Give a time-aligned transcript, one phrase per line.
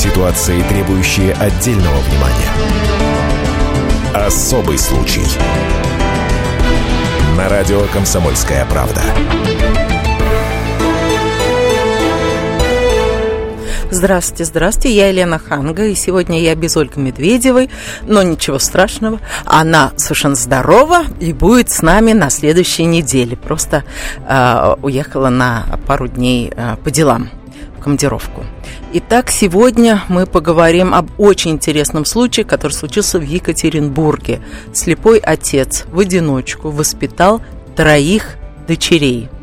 [0.00, 2.50] Ситуации, требующие отдельного внимания.
[4.14, 5.20] Особый случай.
[7.36, 9.02] На радио «Комсомольская правда».
[13.90, 17.68] Здравствуйте, здравствуйте, я Елена Ханга, и сегодня я без Ольги Медведевой,
[18.06, 23.36] но ничего страшного, она совершенно здорова и будет с нами на следующей неделе.
[23.36, 23.84] Просто
[24.26, 27.28] э, уехала на пару дней э, по делам
[27.80, 28.44] командировку.
[28.92, 34.40] Итак, сегодня мы поговорим об очень интересном случае, который случился в Екатеринбурге.
[34.72, 37.40] Слепой отец в одиночку воспитал
[37.74, 38.36] троих
[38.68, 39.28] дочерей–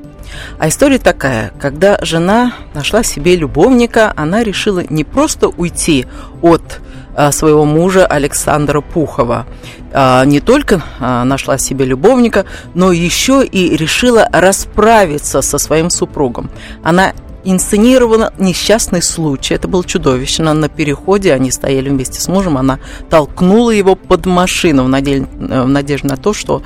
[0.60, 6.06] а история такая, когда жена нашла себе любовника, она решила не просто уйти
[6.42, 6.82] от
[7.16, 9.46] а, своего мужа Александра Пухова.
[9.94, 16.50] А, не только а, нашла себе любовника, но еще и решила расправиться со своим супругом.
[16.84, 17.14] Она
[17.52, 19.54] инсценировано несчастный случай.
[19.56, 20.54] Это был чудовищно.
[20.54, 22.58] На переходе они стояли вместе с мужем.
[22.58, 26.62] Она толкнула его под машину в, надежде, в надежде на то, что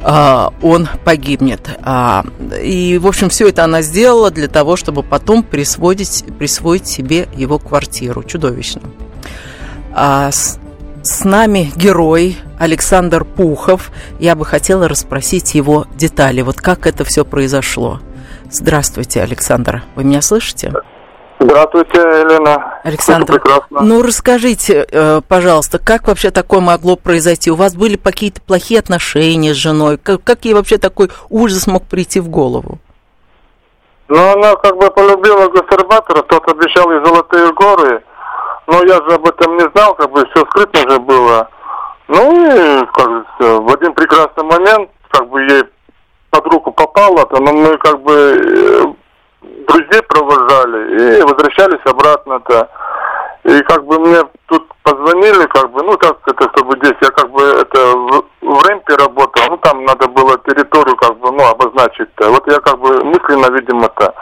[0.00, 1.70] э, он погибнет.
[1.82, 2.24] А,
[2.62, 7.58] и, в общем, все это она сделала для того, чтобы потом присвоить, присвоить себе его
[7.58, 8.22] квартиру.
[8.22, 8.82] Чудовищно.
[9.94, 10.58] А, с,
[11.02, 13.90] с нами герой Александр Пухов.
[14.18, 16.42] Я бы хотела расспросить его детали.
[16.42, 18.00] Вот как это все произошло.
[18.50, 19.82] Здравствуйте, Александр.
[19.94, 20.72] Вы меня слышите?
[21.38, 22.80] Здравствуйте, Елена.
[22.82, 23.40] Александр,
[23.70, 27.50] ну расскажите, э, пожалуйста, как вообще такое могло произойти?
[27.50, 29.98] У вас были какие-то плохие отношения с женой?
[29.98, 32.78] Как, как ей вообще такой ужас мог прийти в голову?
[34.08, 38.02] Ну, она как бы полюбила гастарбатора, тот обещал ей золотые горы,
[38.66, 41.48] но я же об этом не знал, как бы все скрытно же было.
[42.08, 45.62] Ну и как, в один прекрасный момент, как бы ей
[46.30, 48.84] под руку попало-то, но мы как бы э,
[49.42, 52.68] друзей провожали и возвращались обратно-то.
[53.44, 57.30] И как бы мне тут позвонили, как бы, ну так это чтобы здесь, я как
[57.30, 62.30] бы это в, в Рэмпе работал, ну там надо было территорию как бы, ну обозначить-то.
[62.30, 64.14] Вот я как бы мысленно, видимо-то.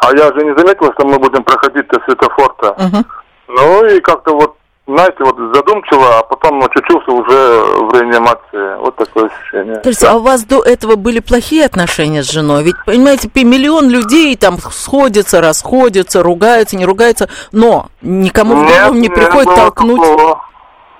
[0.00, 2.76] А я же не заметил, что мы будем проходить-то светофор-то.
[2.78, 3.04] Uh-huh.
[3.48, 4.56] Ну и как-то вот
[4.86, 8.78] знаете, вот задумчиво, а потом очутился уже в реанимации.
[8.80, 9.76] Вот такое ощущение.
[9.76, 12.62] То есть, а у вас до этого были плохие отношения с женой?
[12.62, 19.08] Ведь, понимаете, миллион людей там сходятся, расходятся, ругаются, не ругаются, но никому в голову не
[19.08, 20.00] приходит не толкнуть.
[20.00, 20.40] Такого,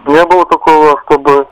[0.06, 1.46] не было такого, чтобы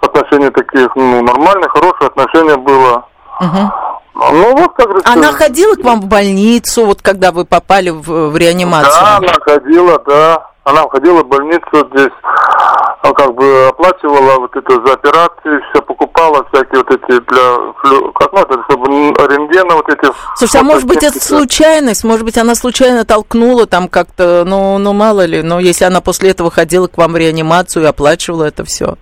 [0.00, 3.06] отношения таких, ну, нормальные, хорошие отношения было.
[3.40, 3.72] Угу.
[4.14, 8.36] Ну, вот как Она ходила к вам в больницу, вот когда вы попали в, в
[8.36, 8.92] реанимацию?
[9.02, 10.51] Да, она ходила, да.
[10.64, 16.46] Она уходила в больницу здесь, а как бы оплачивала вот это за операции, все покупала
[16.52, 20.12] всякие вот эти для, как ну, это, чтобы рентгена вот эти.
[20.36, 24.92] Слушай, а может быть это случайность, может быть она случайно толкнула там как-то, ну, ну
[24.92, 28.64] мало ли, но если она после этого ходила к вам в реанимацию и оплачивала это
[28.64, 28.94] все.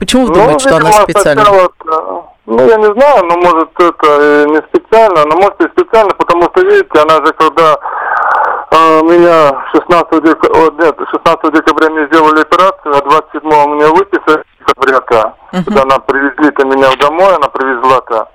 [0.00, 1.44] Почему вы ну, думаете, что она специально?
[1.44, 1.70] Сначала,
[2.46, 6.60] ну, я не знаю, но может это не специально, но может и специально, потому что,
[6.62, 7.78] видите, она же когда
[9.04, 15.34] меня 16 декабря, нет, 16 декабря мне сделали операцию, а 27 меня выписали декабря-то.
[15.52, 15.64] Uh-huh.
[15.64, 18.28] Когда она привезли-то меня домой, она привезла-то.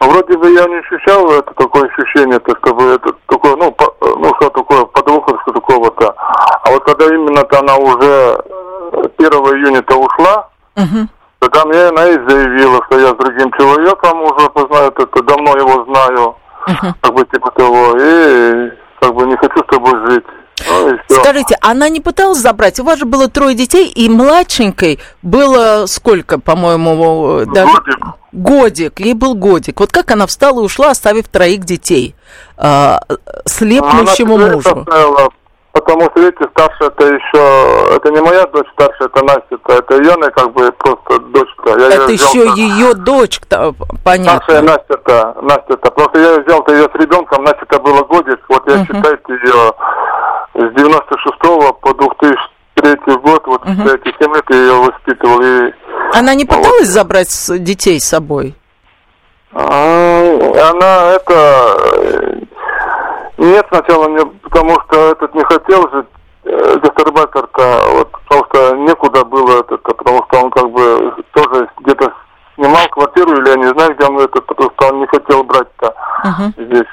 [0.00, 4.32] Вроде бы я не ощущал это такое ощущение, то чтобы это такое, ну, по, ну
[4.36, 6.14] что такое, подвоха, что такого-то.
[6.16, 8.44] А вот когда именно-то она уже
[8.92, 11.06] 1 июня-то ушла, uh-huh.
[11.40, 15.84] тогда мне она и заявила, что я с другим человеком уже познаю, это давно его
[15.84, 16.92] знаю, uh-huh.
[17.00, 20.24] как бы типа того, и как бы не хочу с тобой жить.
[20.66, 22.80] Ну, Скажите, она не пыталась забрать?
[22.80, 27.72] У вас же было трое детей, и младшенькой было сколько, по-моему, даже...
[27.72, 27.98] Годик.
[28.32, 29.80] Годик, ей был годик.
[29.80, 32.14] Вот как она встала и ушла, оставив троих детей,
[32.58, 32.96] э,
[33.46, 34.80] слепнущему она мужу?
[34.80, 35.30] Оставила,
[35.72, 40.30] потому что, видите, старшая это еще, это не моя дочь старшая, это Настя, это ее,
[40.30, 41.78] как бы просто дочка.
[41.78, 43.74] Я это ее еще ее дочь-то,
[44.04, 44.42] понятно.
[44.44, 48.86] Старшая Настя-то, Настя-то, просто я взял-то ее с ребенком, Настя-то было годик, вот я uh-huh.
[48.86, 49.72] считайте ее
[50.54, 51.38] с 96
[51.80, 53.76] по 2003 год, вот uh-huh.
[53.76, 55.40] считайте, 7 лет я ее воспитывал.
[55.40, 55.72] И,
[56.14, 56.86] Она не пыталась вот.
[56.86, 57.28] забрать
[57.62, 58.54] детей с собой?
[59.52, 62.46] А, она это
[63.38, 66.06] нет, сначала мне, потому что этот не хотел жить,
[66.44, 72.12] э, гастарбайтер-то, вот, потому что некуда было это, потому что он как бы тоже где-то
[72.56, 75.94] снимал квартиру, или я не знаю, где он это, потому что он не хотел брать-то
[76.24, 76.66] uh-huh.
[76.66, 76.88] здесь.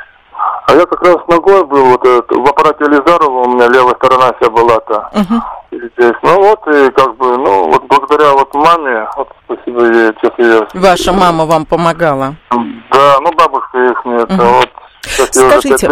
[0.68, 4.34] А я как раз ногой был, вот этот, в аппарате Лизарова у меня левая сторона
[4.40, 5.10] вся была-то.
[5.14, 5.42] Uh-huh.
[5.72, 6.16] Здесь.
[6.22, 10.68] Ну вот, и как бы, ну, вот благодаря вот маме, вот спасибо ей, честно я...
[10.80, 12.36] Ваша мама вам помогала?
[12.52, 14.60] Да, ну бабушка их нет, uh-huh.
[14.60, 14.70] вот
[15.06, 15.90] Скажите,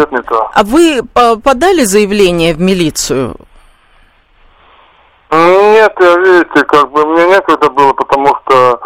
[0.54, 3.36] а вы подали заявление в милицию?
[5.30, 8.80] Нет, я, видите, как бы мне некогда было, потому что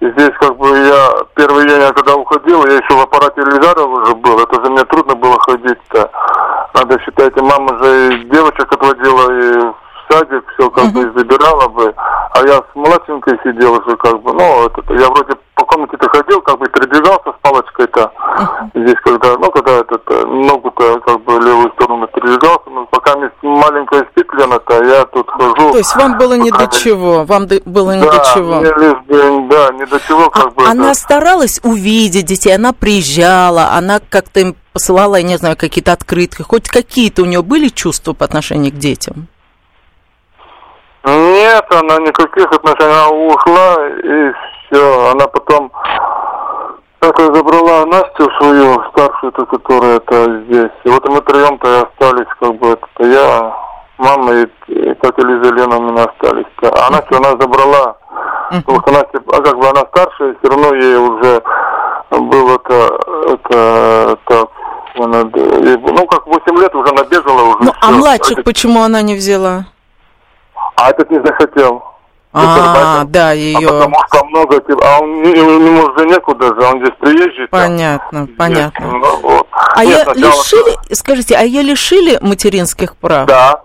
[0.00, 4.38] здесь как бы я 1 июня, когда уходил, я еще в аппарате Эльвизарова уже был,
[4.40, 6.10] это же мне трудно было ходить-то.
[6.74, 9.74] Надо, считайте, мама же и девочек отводила, и в
[10.10, 14.66] садик все как бы забирала бы, а я с младшенькой сидел уже как бы, ну,
[14.66, 18.10] это, я вроде по комнате-то ходил, как бы передвигался с палочкой-то.
[18.74, 23.30] Здесь когда, ну, когда этот, э, ногу-то как бы левую сторону передвигался, ну, пока мне
[23.42, 25.54] маленькая спит Лена-то, я тут хожу.
[25.72, 28.56] То есть вам было не до чего, вам до- было не да, до чего.
[28.56, 30.66] мне лишь бы, да, не до чего, как А бы.
[30.66, 35.92] она это- старалась увидеть детей, она приезжала, она как-то им посылала, я не знаю, какие-то
[35.92, 39.26] открытки, хоть какие-то у нее были чувства по отношению к детям?
[41.04, 44.32] Нет, она никаких отношений, она ушла и
[44.70, 45.10] все.
[45.12, 45.72] Она потом
[47.00, 50.70] это забрала Настю свою старшую, ту, которая это здесь.
[50.84, 53.56] И вот мы троем-то и остались, как бы это я,
[54.00, 56.46] мама и, и Лиза Лена у меня остались.
[56.62, 57.00] А она
[57.40, 57.96] забрала,
[58.50, 61.42] потому что Настя, а как бы она старшая, все равно ей уже
[62.10, 62.98] было это,
[63.32, 64.48] это так,
[64.96, 67.58] она, ну как 8 лет уже набегала уже.
[67.64, 69.66] Ну, а младших Этот- почему она не взяла?
[70.76, 71.84] а этот не захотел.
[72.32, 73.66] А, да, А ее.
[73.68, 77.48] потому что много, типа, а он не, ему уже некуда же, он здесь приезжий.
[77.48, 77.60] там.
[77.60, 78.86] Понятно, Здесь, понятно.
[78.86, 79.46] ну, вот.
[79.74, 83.26] А Нет, ее сначала- лишили, скажите, а ее лишили материнских прав?
[83.26, 83.62] Да,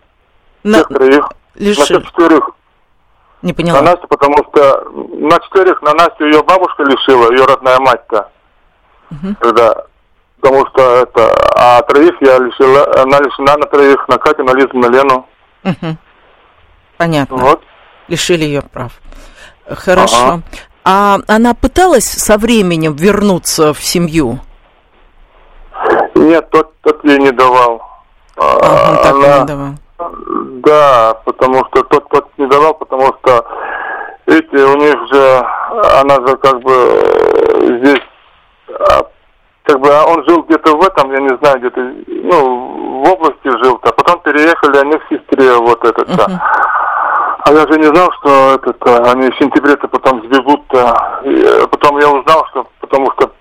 [0.65, 1.29] На- всех троих.
[1.55, 2.49] На четверых.
[3.41, 3.81] Не На поняла.
[3.81, 8.29] Настю, потому что на четверых на Настю ее бабушка лишила, ее родная мать-то.
[9.39, 9.85] Тогда.
[10.41, 14.77] Потому что это, а троих я лишила, она лишена на троих, на Катю, на Лизу,
[14.77, 15.27] на Лену.
[15.63, 15.97] Мгм.
[16.97, 17.37] Понятно.
[17.37, 17.61] Вот.
[18.07, 18.91] Лишили ее прав.
[19.69, 20.15] Хорошо.
[20.17, 20.41] Ага.
[20.83, 24.39] А она пыталась со временем вернуться в семью?
[26.15, 27.81] Нет, тот, тот ей не давал.
[28.37, 29.69] А, Ага, так и она- не давал.
[29.97, 33.45] Да, потому что тот, тот не давал, потому что
[34.25, 35.47] эти у них же,
[36.01, 38.03] она же как бы э, здесь,
[38.67, 39.03] а,
[39.63, 43.63] как бы а он жил где-то в этом, я не знаю, где-то, ну, в области
[43.63, 46.29] жил-то, а потом переехали они к сестре, вот этот-то.
[46.29, 46.41] Мгм.
[47.47, 51.21] А я же не знал, что этот, а, они в сентябре-то потом сбегут-то.
[51.23, 53.31] И, э, потом я узнал, что потому что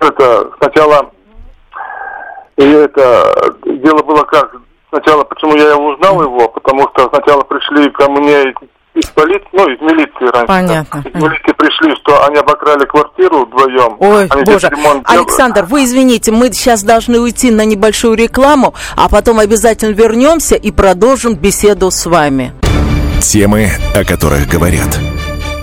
[0.00, 1.10] это сначала
[2.56, 4.52] и это дело было как
[4.90, 8.54] сначала, почему я узнал его, потому что сначала пришли ко мне
[8.94, 10.46] из полиции, ну, из милиции раньше.
[10.46, 11.18] Понятно, Из понятно.
[11.18, 13.96] милиции пришли, что они обокрали квартиру вдвоем.
[14.00, 15.02] Ой, они здесь боже.
[15.04, 20.70] Александр, вы извините, мы сейчас должны уйти на небольшую рекламу, а потом обязательно вернемся и
[20.72, 22.52] продолжим беседу с вами.
[23.20, 24.98] Темы, о которых говорят.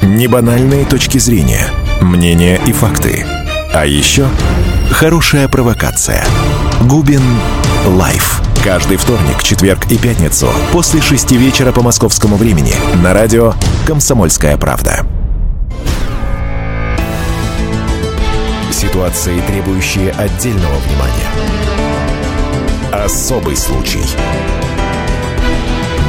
[0.02, 1.66] Небанальные точки зрения,
[2.02, 3.26] мнения и факты.
[3.74, 4.28] А еще
[4.92, 6.24] хорошая провокация.
[6.82, 7.22] Губин
[7.88, 8.42] Live.
[8.66, 12.74] Каждый вторник, четверг и пятницу после шести вечера по московскому времени
[13.04, 13.54] на радио
[13.86, 15.06] «Комсомольская правда».
[18.72, 21.30] Ситуации, требующие отдельного внимания.
[22.92, 24.02] Особый случай.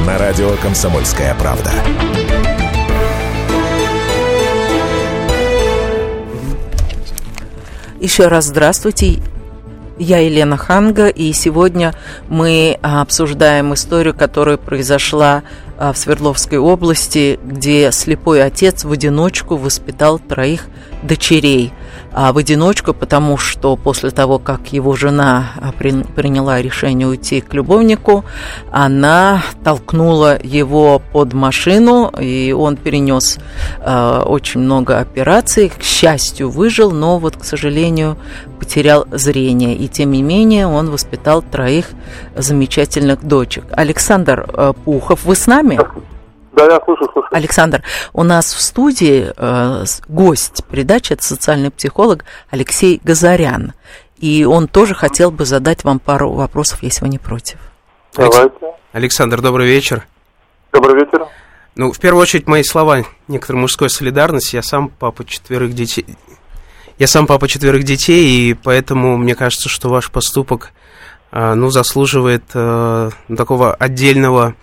[0.07, 1.73] На радио «Комсомольская правда».
[8.01, 9.21] Еще раз здравствуйте.
[9.99, 11.95] Я Елена Ханга, и сегодня
[12.29, 15.43] мы а, обсуждаем историю, которая произошла
[15.79, 20.67] а, в Свердловской области, где слепой отец в одиночку воспитал троих
[21.03, 21.73] дочерей.
[22.19, 27.43] А в одиночку, потому что после того, как его жена а, при- приняла решение уйти
[27.43, 28.25] к любовнику,
[28.71, 33.39] она толкнула его под машину, и он перенес
[33.81, 35.69] э, очень много операций.
[35.69, 38.17] К счастью, выжил, но вот, к сожалению,
[38.59, 39.77] потерял зрение.
[39.77, 41.91] И тем не менее, он воспитал троих
[42.35, 43.65] замечательных дочек.
[43.73, 45.79] Александр Пухов, вы с нами?
[46.57, 47.37] Да, я слушаю, слушаю.
[47.37, 47.83] Александр,
[48.15, 53.75] у нас в студии э, гость передачи, это социальный психолог Алексей Газарян.
[54.17, 57.59] И он тоже хотел бы задать вам пару вопросов, если вы не против.
[58.15, 58.55] Давайте.
[58.93, 60.07] Александр, добрый вечер.
[60.73, 61.27] Добрый вечер.
[61.75, 64.57] Ну, в первую очередь, мои слова некоторой мужской солидарности.
[64.57, 66.07] Я сам папа четверых детей.
[66.99, 70.73] Я сам папа четверых детей, и поэтому мне кажется, что ваш поступок,
[71.31, 74.55] а, ну, заслуживает э, такого отдельного,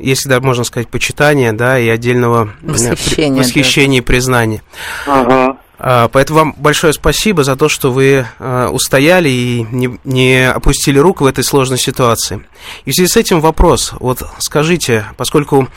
[0.00, 4.62] если да, можно сказать, почитания, да, и отдельного э, Восхищения, при- восхищения и признания.
[5.06, 5.58] Угу.
[5.82, 10.98] А, Поэтому вам большое спасибо за то, что вы а, устояли и не, не опустили
[10.98, 12.44] рук в этой сложной ситуации.
[12.84, 13.94] И в связи с этим вопрос.
[13.98, 15.68] Вот скажите, поскольку,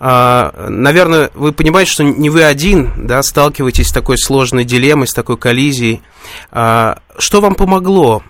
[0.00, 5.14] а, наверное, вы понимаете, что не вы один да, сталкиваетесь с такой сложной дилеммой, с
[5.14, 6.02] такой коллизией.
[6.50, 8.22] А, Что вам помогло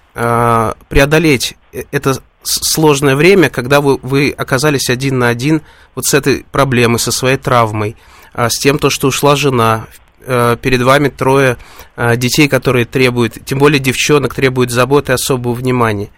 [0.89, 5.63] преодолеть э- это, сложное время, когда вы, вы оказались один на один
[5.95, 7.97] вот с этой проблемой, со своей травмой,
[8.35, 9.87] а, с тем, то, что ушла жена,
[10.25, 11.57] э, перед вами трое
[11.97, 16.11] а, детей, которые требуют, тем более девчонок, требуют заботы особого внимания.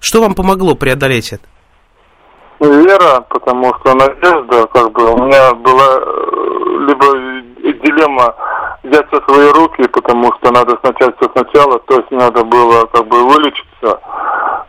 [0.00, 1.44] Что вам помогло преодолеть это?
[2.58, 7.36] Вера, потому что надежда, как бы, у меня была э, либо
[7.82, 8.34] дилемма
[8.82, 13.06] взять в свои руки, потому что надо начать все сначала, то есть надо было как
[13.08, 13.22] бы
[13.82, 14.00] вылечиться,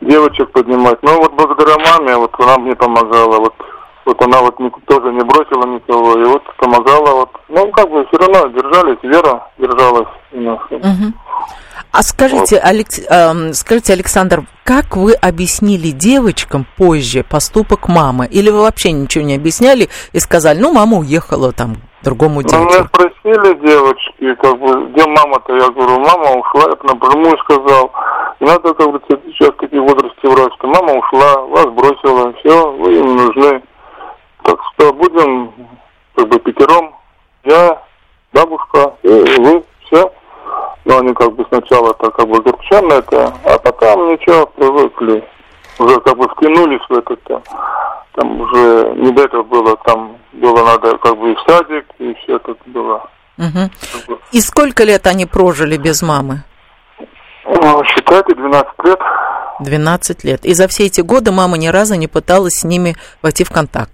[0.01, 1.01] девочек поднимать.
[1.01, 3.53] Но вот благодаря маме, вот она мне помогала, вот,
[4.05, 8.05] вот она вот не, тоже не бросила никого, и вот помогала, вот, ну как бы
[8.07, 10.59] все равно держались, вера держалась у нас.
[10.69, 11.13] Угу.
[11.91, 18.27] А скажите, Алекс, э, скажите, Александр, как вы объяснили девочкам позже поступок мамы?
[18.27, 22.63] Или вы вообще ничего не объясняли и сказали, ну, мама уехала там другому Ну, дяде?
[22.63, 25.53] меня спросили девочки, как бы, где мама-то?
[25.55, 27.91] Я говорю, мама ушла, я напрямую сказал.
[28.39, 32.93] Не надо, как говорится, сейчас такие возрасте врать, что мама ушла, вас бросила, все, вы
[32.95, 33.61] им нужны.
[34.43, 35.51] Так что будем,
[36.15, 36.95] как бы, пятером,
[37.43, 37.81] я,
[38.33, 40.11] бабушка, и вы, все.
[40.85, 45.27] Но они как бы сначала так как бы огорченно это, а потом ничего, привыкли.
[45.79, 47.41] Уже как бы втянулись в это -то.
[48.13, 52.13] Там уже не до этого было, там было надо как бы и в садик, и
[52.15, 53.07] все это было.
[53.37, 56.43] Как бы, И сколько лет они прожили без мамы?
[57.61, 58.99] ну, считайте, 12 лет.
[59.59, 60.45] 12 лет.
[60.45, 63.91] И за все эти годы мама ни разу не пыталась с ними войти в контакт.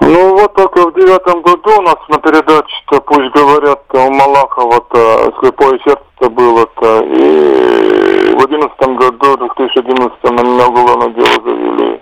[0.00, 5.78] Ну вот только в девятом году у нас на передаче-то, пусть говорят, у Малахова-то слепое
[5.84, 8.07] сердце было-то, и
[8.38, 12.00] в одиннадцатом году, в 2011 на меня уголовное дело завели.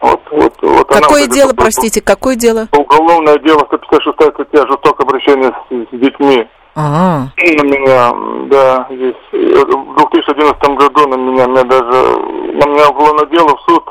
[0.00, 2.68] Вот, вот, вот она Какое это дело, такое простите, какое дело?
[2.72, 6.46] Уголовное дело 156 статья жестокое обращение с, с детьми.
[6.74, 8.12] А, На меня,
[8.48, 12.18] да, здесь в 2011 году на меня, меня даже,
[12.54, 13.84] на меня уголовное дело в суд.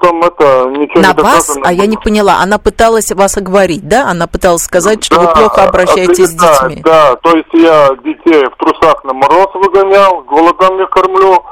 [0.00, 1.58] А потом это ничего на не вас?
[1.62, 2.38] А я не поняла.
[2.42, 4.08] Она пыталась вас оговорить, да?
[4.08, 6.82] Она пыталась сказать, что вы Да, плохо обращаетесь с детьми.
[6.82, 11.44] Да, то есть я детей в трусах на мороз выгонял, голодом не кормлю,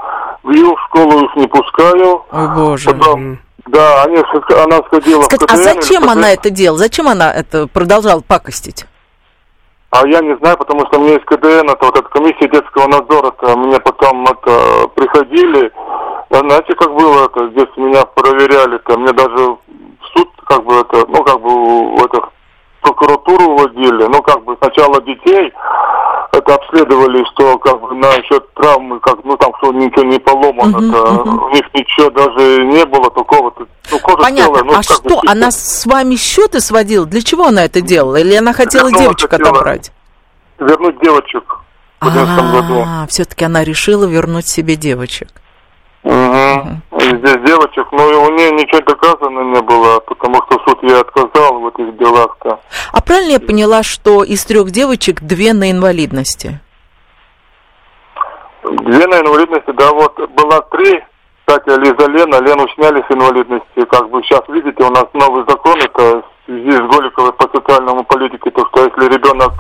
[0.43, 2.25] в ее школу их не пускаю.
[2.33, 2.91] Ой, боже.
[2.91, 6.79] Потом, да, они, она сходила Скажите, в а КТН, зачем или она это делала?
[6.79, 8.87] Зачем она это продолжала пакостить?
[9.91, 13.29] А я не знаю, потому что мне из КДН, это вот эта комиссия детского надзора,
[13.29, 15.73] -то, мне потом это приходили,
[16.31, 19.59] А знаете, как было это, здесь меня проверяли-то, мне даже в
[20.15, 22.29] суд, как бы это, ну, как бы в это,
[22.83, 25.53] прокуратуру вводили, ну, как бы сначала детей
[26.33, 30.95] это обследовали, что как бы насчет травмы, как, ну, там, что ничего не поломано, Мгм,
[30.95, 31.43] -то, мгм.
[31.45, 33.67] у них ничего даже не было такого, -то.
[33.91, 34.55] ну, кожа Понятно.
[34.55, 35.21] целая, ну, а бы что, чисто.
[35.33, 37.07] она с вами счеты сводила?
[37.07, 38.17] Для чего она это делала?
[38.17, 39.51] Или она хотела Вернула, девочек хотела.
[39.51, 39.93] отобрать?
[40.59, 41.59] Вернуть девочек
[42.01, 42.85] в 11 году.
[42.87, 45.29] А, все-таки она решила вернуть себе девочек.
[46.05, 47.01] Угу.
[47.01, 51.61] Здесь девочек, но и у нее ничего доказано не было, потому что суд ей отказал
[51.61, 52.61] в этих делах-то.
[52.93, 56.61] А правильно я поняла, что из трех девочек две на инвалидности?
[58.63, 61.03] Две на инвалидности, да, вот была три,
[61.45, 65.79] кстати, Лиза Лена, Лену сняли с инвалидности, как бы сейчас видите, у нас новый закон,
[65.81, 69.53] это в связи с Голиковой по социальному политике, то, что если ребенок,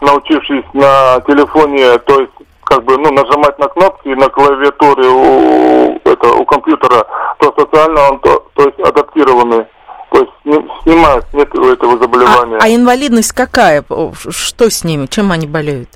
[0.00, 2.32] научившись на телефоне, то есть
[2.66, 7.06] как бы, ну, нажимать на кнопки на клавиатуре у, это, у компьютера,
[7.38, 9.64] то социально он, то, то есть адаптированный,
[10.10, 12.58] то есть сни- снимает, нет этого А, заболевания.
[12.60, 13.84] а инвалидность какая?
[14.30, 15.06] Что с ними?
[15.06, 15.90] Чем они болеют?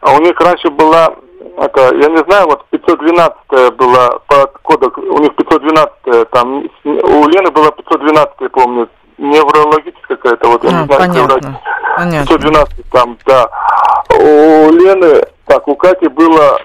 [0.00, 1.14] А у них раньше была,
[1.58, 7.50] это, я не знаю, вот 512 была по кодек, у них 512 там, у Лены
[7.52, 8.88] была 512 я помню,
[9.22, 11.60] неврологическая какая-то, вот, я А, не знаю, понятно.
[11.96, 12.36] Понятно.
[12.38, 13.48] 512 там, да.
[14.10, 16.58] У Лены, так, у Кати было,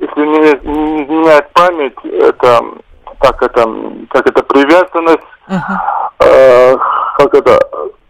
[0.00, 2.62] если не, изменяет память, это,
[3.20, 3.64] так это,
[4.10, 5.78] как это, привязанность, Мгм.
[6.20, 6.76] э,
[7.16, 7.58] как это,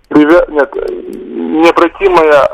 [0.09, 0.45] привя...
[0.49, 2.49] нет, необратимая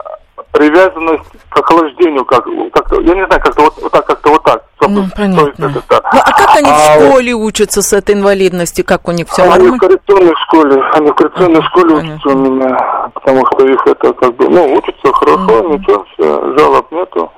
[0.56, 4.62] привязанность к охлаждению, как, как я не знаю, как-то вот, вот так, как-то вот так.
[4.80, 5.64] Ну, То есть понятно.
[5.66, 6.00] это, да.
[6.12, 8.84] Ну, а как они А в вот- школе учатся с этой инвалидностью?
[8.84, 9.78] Как у них все Они в нормально?
[9.78, 12.14] коррекционной школе, они в коррекционной Ага, школе понятно.
[12.14, 15.72] учатся у меня, потому что их это как бы, ну, учатся хорошо, Мгм.
[15.72, 17.32] ничего, все, жалоб нету.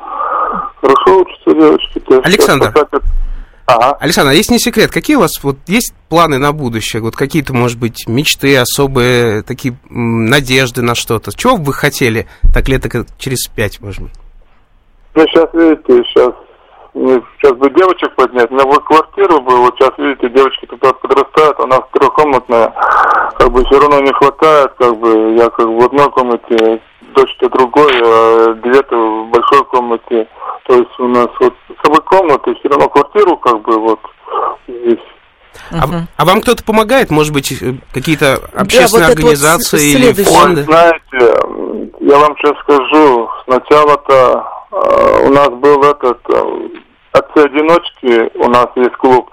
[0.80, 2.02] Хорошо учатся девочки.
[2.24, 2.72] Александр.
[3.68, 3.98] Ага.
[4.00, 7.02] Александр, а есть не секрет, какие у вас вот есть планы на будущее?
[7.02, 11.36] Вот какие-то, может быть, мечты, особые такие надежды на что-то?
[11.36, 14.12] Чего бы вы хотели так лет так, через пять, может быть?
[15.14, 16.32] Ну, сейчас, видите, сейчас,
[16.94, 21.78] сейчас бы девочек поднять, на вот квартиру бы, вот сейчас, видите, девочки тут подрастают, она
[21.92, 22.72] трехкомнатная,
[23.36, 26.80] как бы все равно не хватает, как бы, я как бы в одной комнате,
[27.14, 30.26] дочь-то другой, а две-то в большой комнате,
[30.68, 34.00] то есть у нас вот свои комнаты, все равно квартиру как бы вот
[34.68, 34.98] здесь.
[35.72, 35.84] А,
[36.16, 37.10] а вам кто-то помогает?
[37.10, 40.60] Может быть, э, какие-то общественные вот это вот организации с- или фонды?
[40.60, 46.68] Ой, знаете, я вам сейчас скажу, сначала-то э, у нас был этот, э,
[47.12, 49.30] отцы-одиночки, у нас есть клуб,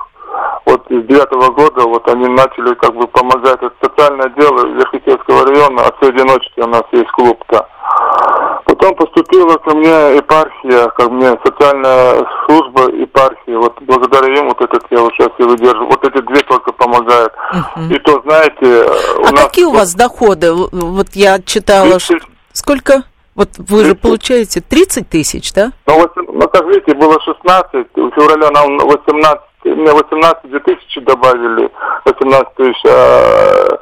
[0.65, 5.84] вот с девятого года вот они начали как бы помогать, это социальное дело Верхотурского района,
[5.84, 7.68] отцы-одиночки у нас есть клуб-то.
[8.65, 13.56] Потом поступила ко мне епархия, ко мне социальная служба епархии.
[13.56, 15.88] Вот благодаря им вот этот я вот сейчас и выдерживаю.
[15.88, 17.32] Вот эти две только помогают.
[17.89, 18.89] И то, знаете,
[19.20, 19.44] у А нас...
[19.46, 20.51] какие у вас доходы?
[20.51, 22.13] Вот я читала, что...
[22.13, 22.30] 30.
[22.54, 23.04] Сколько?
[23.36, 24.01] Вот вы же 30.
[24.01, 25.72] получаете 30 тысяч, да?
[25.86, 31.00] Ну, вот, ну, как видите, было 16, в феврале нам 18, мне 18 две тысячи
[31.01, 31.69] добавили,
[32.05, 33.77] 18 тысяч, а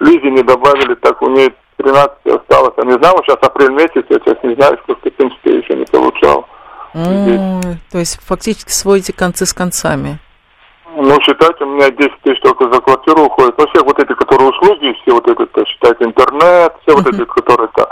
[0.00, 2.74] Лизе не добавили, так у нее 13 осталось.
[2.78, 5.12] Я не знаю, сейчас апрель месяц, я сейчас не знаю, сколько, в
[5.58, 6.46] еще не получал.
[6.94, 7.60] М,
[7.92, 10.18] То есть фактически сводите концы с концами.
[11.00, 13.56] Ну, считайте, у меня 10 тысяч только за квартиру уходит.
[13.56, 17.24] Ну, все вот эти, которые услуги, все вот это, то, считайте, интернет, все вот эти,
[17.24, 17.88] которые-то.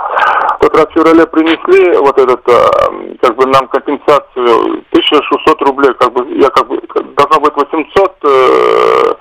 [0.60, 2.90] Как раз в феврале принесли вот этот, а,
[3.22, 6.82] как бы нам компенсацию 1600 рублей, как бы, я как бы,
[7.16, 9.14] должно быть 800, э,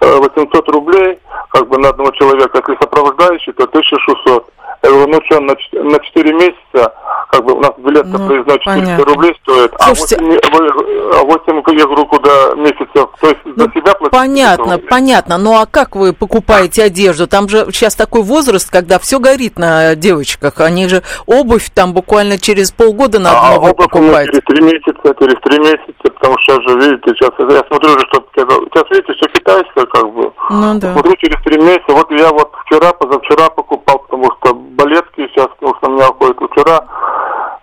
[0.00, 4.46] э, 800 рублей, как бы на одного человека, если сопровождающий, то 1600.
[4.82, 6.94] Я говорю, ну что, на, на 4 месяца,
[7.30, 9.04] как бы у нас билет-то Ну, проездной 400 понятно.
[9.04, 13.54] рублей стоит, Слушайте, а 8, вы- а 8, я говорю, куда месяцев, то есть Ну,
[13.56, 14.12] за себя платить?
[14.12, 14.88] понятно, 500 рублей.
[14.88, 15.38] понятно.
[15.38, 17.26] Ну а как вы покупаете одежду?
[17.26, 20.60] Там же сейчас такой возраст, когда все горит на девочках.
[20.60, 24.26] Они же обувь там буквально через полгода надо А новую меня покупать.
[24.26, 28.06] через три месяца, через три месяца, потому что сейчас же, видите, сейчас я смотрю уже,
[28.12, 30.32] что сейчас, видите, все китайское, как бы.
[30.50, 30.92] Ну да.
[30.92, 31.82] Смотрю через три месяца.
[31.88, 36.36] Вот я вот вчера, позавчера покупал, потому что балетки сейчас, потому что у меня уходит
[36.50, 36.84] вчера,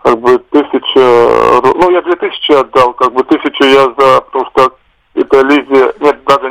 [0.03, 4.73] как бы тысяча, ну я две тысячи отдал, как бы тысячу я за, потому что
[5.15, 6.49] это Лизе, нет, даже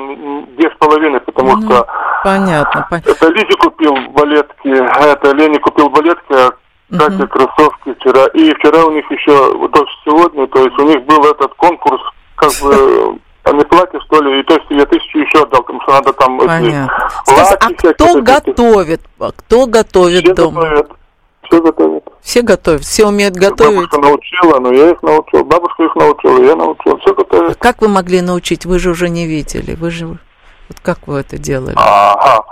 [0.56, 1.86] две с половиной, потому Ну, что
[2.24, 2.86] Понятно.
[2.90, 6.50] пон- это Лизе купил балетки, это Лене купил балетки, а
[6.98, 8.26] Кате кроссовки вчера.
[8.34, 9.74] И вчера у них еще, вот
[10.04, 12.00] сегодня, то есть у них был этот конкурс,
[12.36, 15.92] как бы, они платье, что ли, и то есть я тысячу еще отдал, потому что
[15.92, 17.10] надо там Понятно.
[17.24, 19.00] Скажите, а кто готовит?
[19.18, 20.62] А Кто готовит Все дома?
[20.62, 20.90] готовят.
[21.42, 22.04] Все готовят.
[22.22, 23.74] Все готовят, все умеют готовить.
[23.76, 25.44] Бабушка научила, но я их научил.
[25.44, 26.98] Бабушка их научила, я научил.
[26.98, 27.58] Все готовят.
[27.58, 28.64] Как вы могли научить?
[28.64, 29.74] Вы же уже не видели.
[29.74, 30.06] Вы же...
[30.06, 31.74] Вот как вы это делали?
[31.76, 32.42] Ага.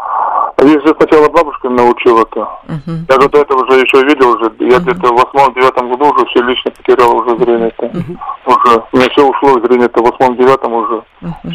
[0.63, 2.49] А же сначала бабушка научила-то.
[2.69, 3.07] Мгм.
[3.09, 4.53] Я же до этого уже еще видел уже.
[4.61, 7.87] Я где-то в восьмом-девятом году уже все лично потерял уже зрение-то.
[8.47, 8.83] Уже.
[8.93, 11.03] У меня все ушло зрение-то в восьмом-девятом уже.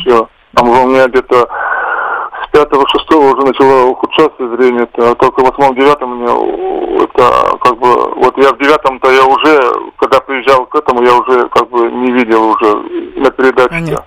[0.02, 0.28] Все.
[0.56, 1.48] Там уже у меня где-то
[2.44, 5.12] с пятого-шестого уже начало ухудшаться зрение-то.
[5.12, 7.88] А только в восьмом-девятом у меня э, это как бы...
[8.16, 9.62] Вот я в девятом-то я уже,
[9.98, 12.76] когда приезжал к этому, я уже как бы не видел уже
[13.16, 13.70] на передаче.
[13.70, 14.04] Понятно.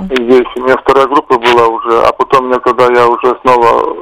[0.00, 3.96] Здесь у меня вторая группа была уже, а потом мне, когда я уже снова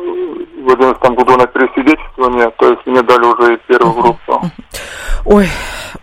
[0.68, 4.50] в одиннадцатом году на пересвидетельствование, то есть мне дали уже и первую группу.
[5.24, 5.48] Ой,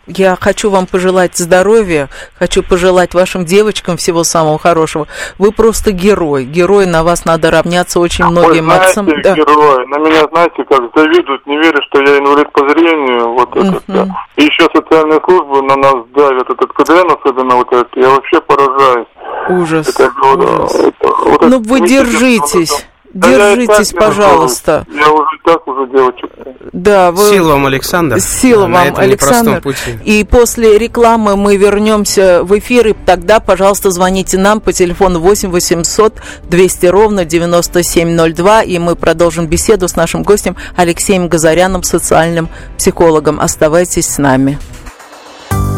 [0.08, 5.08] я хочу вам пожелать здоровья, хочу пожелать вашим девочкам всего самого хорошего.
[5.40, 6.46] Вы просто герой.
[6.46, 9.08] Герой, на вас надо равняться очень многим Ой, знаете, отцам.
[9.24, 9.34] Да.
[9.34, 14.16] герой, на меня, знаете, как завидуют, не верят, что я инвалид по зрению, вот это.
[14.36, 19.08] И еще социальные службы на нас давят, этот КДН особенно вот это, я вообще поражаюсь.
[19.50, 19.90] Ужас.
[19.90, 20.76] Это, вот, ужас.
[20.76, 22.86] это, вот Ну это вы держитесь.
[23.16, 24.86] Да Держитесь, так пожалуйста.
[24.94, 26.30] Я уже так уже девочек.
[26.74, 27.30] Да, вы...
[27.30, 28.20] Сил вам, Александр.
[28.20, 29.62] Сила на вам, этом Александр.
[29.62, 29.98] пути.
[30.04, 35.50] И после рекламы мы вернемся в эфир, и тогда, пожалуйста, звоните нам по телефону 8
[35.50, 36.14] 800
[36.50, 43.40] 200 ровно 9702, и мы продолжим беседу с нашим гостем Алексеем Газаряном, социальным психологом.
[43.40, 44.60] Оставайтесь с нами.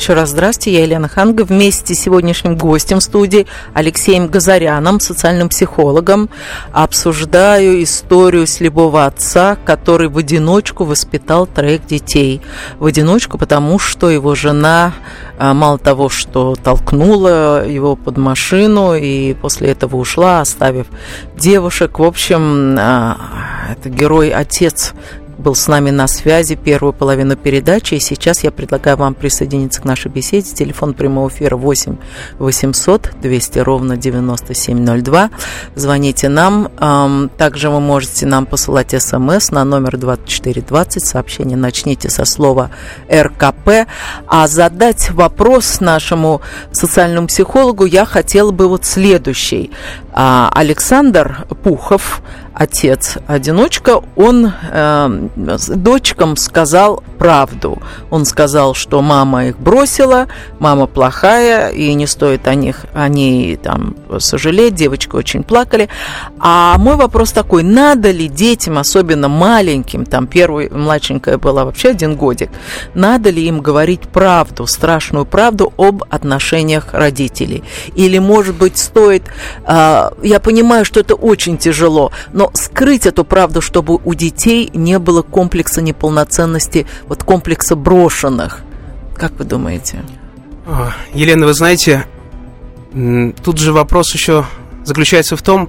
[0.00, 1.44] Еще раз здрасте, я Елена Ханга.
[1.44, 6.30] Вместе с сегодняшним гостем студии Алексеем Газаряном, социальным психологом,
[6.72, 12.40] обсуждаю историю слепого отца, который в одиночку воспитал троих детей.
[12.78, 14.94] В одиночку, потому что его жена
[15.38, 20.86] а, мало того, что толкнула его под машину и после этого ушла, оставив
[21.36, 21.98] девушек.
[21.98, 23.18] В общем, а,
[23.70, 24.94] это герой-отец
[25.40, 27.94] был с нами на связи первую половину передачи.
[27.94, 30.52] И сейчас я предлагаю вам присоединиться к нашей беседе.
[30.52, 31.96] Телефон прямого эфира 8
[32.38, 35.30] 800 200 ровно 9702.
[35.74, 37.30] Звоните нам.
[37.38, 41.04] Также вы можете нам посылать смс на номер 2420.
[41.04, 42.70] Сообщение начните со слова
[43.10, 43.88] РКП.
[44.26, 49.70] А задать вопрос нашему социальному психологу я хотела бы вот следующий.
[50.12, 52.22] А, Александр Пухов,
[52.54, 57.82] отец-одиночка, он э, дочкам сказал правду.
[58.10, 60.26] Он сказал, что мама их бросила,
[60.58, 65.88] мама плохая, и не стоит о них, о ней там сожалеть, девочки очень плакали.
[66.38, 72.16] А мой вопрос такой, надо ли детям, особенно маленьким, там первая младшенькая была вообще один
[72.16, 72.50] годик,
[72.94, 77.62] надо ли им говорить правду, страшную правду об отношениях родителей?
[77.94, 79.24] Или, может быть, стоит,
[79.66, 84.98] э, я понимаю, что это очень тяжело, но скрыть эту правду, чтобы у детей не
[84.98, 88.62] было комплекса неполноценности, вот комплекса брошенных.
[89.14, 90.02] Как вы думаете?
[91.12, 92.06] Елена, вы знаете,
[93.44, 94.46] тут же вопрос еще
[94.84, 95.68] заключается в том,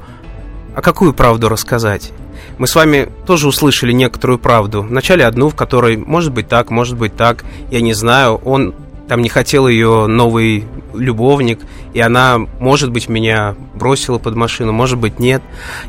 [0.73, 2.13] а какую правду рассказать?
[2.57, 4.81] Мы с вами тоже услышали некоторую правду.
[4.81, 8.35] Вначале одну, в которой может быть так, может быть так, я не знаю.
[8.45, 8.73] Он
[9.11, 11.59] там не хотел ее новый любовник,
[11.91, 15.41] и она, может быть, меня бросила под машину, может быть, нет.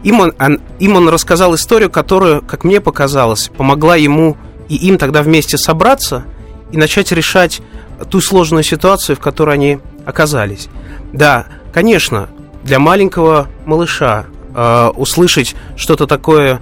[0.03, 4.37] Им он, он, им он рассказал историю, которая, как мне показалось, помогла ему
[4.69, 6.25] и им тогда вместе собраться
[6.73, 7.63] и начать решать
[8.11, 10.69] ту сложную ситуацию, в которой они оказались.
[11.13, 12.29] Да, конечно,
[12.65, 16.61] для маленького малыша э, услышать что-то такое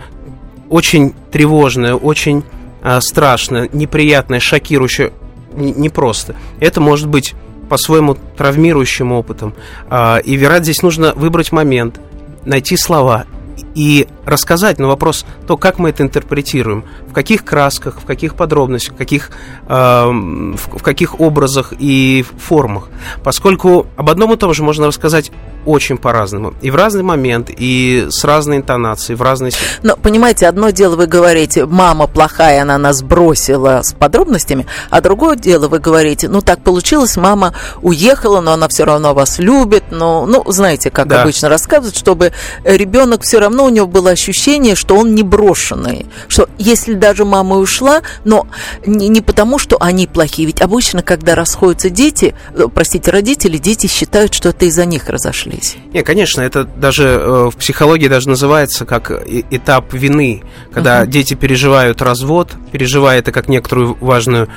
[0.69, 2.45] очень тревожное, очень
[2.83, 5.15] э, страшное, неприятное, шокирующее,
[5.55, 6.35] непросто.
[6.59, 7.35] Не Это может быть
[7.69, 9.55] по-своему травмирующим опытом.
[9.89, 12.01] Э, и, вероятно, здесь нужно выбрать момент,
[12.45, 13.27] найти слова
[13.75, 18.95] и рассказать на вопрос то, как мы это интерпретируем, в каких красках, в каких подробностях,
[18.95, 19.31] в каких,
[19.69, 22.89] э, в каких образах и формах.
[23.23, 25.31] Поскольку об одном и том же можно рассказать
[25.67, 26.55] очень по-разному.
[26.63, 29.53] И в разный момент, и с разной интонацией, в разной...
[29.83, 35.37] Но, понимаете, одно дело вы говорите, мама плохая, она нас бросила с подробностями, а другое
[35.37, 40.27] дело вы говорите, ну, так получилось, мама уехала, но она все равно вас любит, но,
[40.27, 41.23] ну, знаете, как да.
[41.23, 42.33] обычно рассказывают, чтобы
[42.65, 47.57] ребенок все равно, у него было ощущение, что он не брошенный, что если даже мама
[47.57, 48.47] ушла, но
[48.87, 53.87] не, не потому, что они плохие, ведь обычно, когда расходятся дети, э, простите, родители, дети
[53.87, 55.77] считают, что это из-за них разошлись разошлись.
[55.93, 59.11] Не, конечно, это даже э, в психологии даже называется как
[59.51, 61.07] этап вины, когда uh-huh.
[61.07, 64.49] дети переживают развод, переживая это как некоторую важную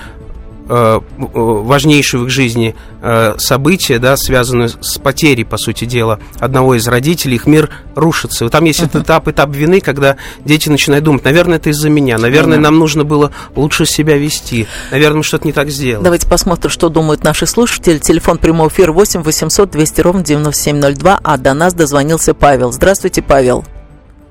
[0.70, 6.76] Э, важнейшее в их жизни э, событие, да, связанное с потерей, по сути дела, одного
[6.76, 8.46] из родителей, их мир рушится.
[8.46, 8.86] Вот там есть uh-huh.
[8.86, 12.62] этот этап, этап вины, когда дети начинают думать, наверное, это из-за меня, наверное, uh-huh.
[12.62, 16.02] нам нужно было лучше себя вести, наверное, мы что-то не так сделали.
[16.02, 17.98] Давайте посмотрим, что думают наши слушатели.
[17.98, 22.72] Телефон прямого эфира 8 800 200 ровно 9702, а до нас дозвонился Павел.
[22.72, 23.66] Здравствуйте, Павел.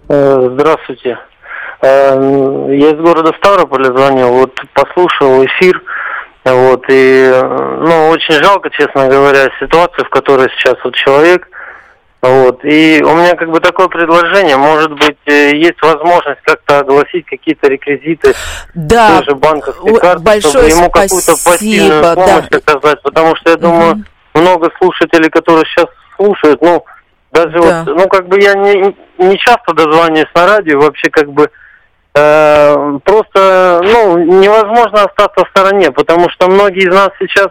[0.09, 1.18] Э, здравствуйте.
[1.83, 5.83] Я из города Ставрополя звонил, вот послушал эфир,
[6.44, 11.48] вот, и, ну, очень жалко, честно говоря, ситуацию, в которой сейчас вот человек,
[12.20, 17.26] вот, и у меня как бы такое предложение, может быть, э, есть возможность как-то огласить
[17.26, 18.35] какие-то реквизиты
[18.74, 22.59] да, той же банковской карты, большое чтобы ему какую-то пассивную помощь да.
[22.59, 24.02] оказать, потому что я думаю, угу.
[24.40, 26.85] много слушателей, которые сейчас слушают, ну,
[27.33, 27.85] даже да.
[27.85, 31.50] вот, ну, как бы я не, не часто дозваниваюсь на радио, вообще как бы
[32.14, 33.40] Э, просто
[34.40, 37.49] невозможно остаться в стороне, потому что многие из нас сейчас,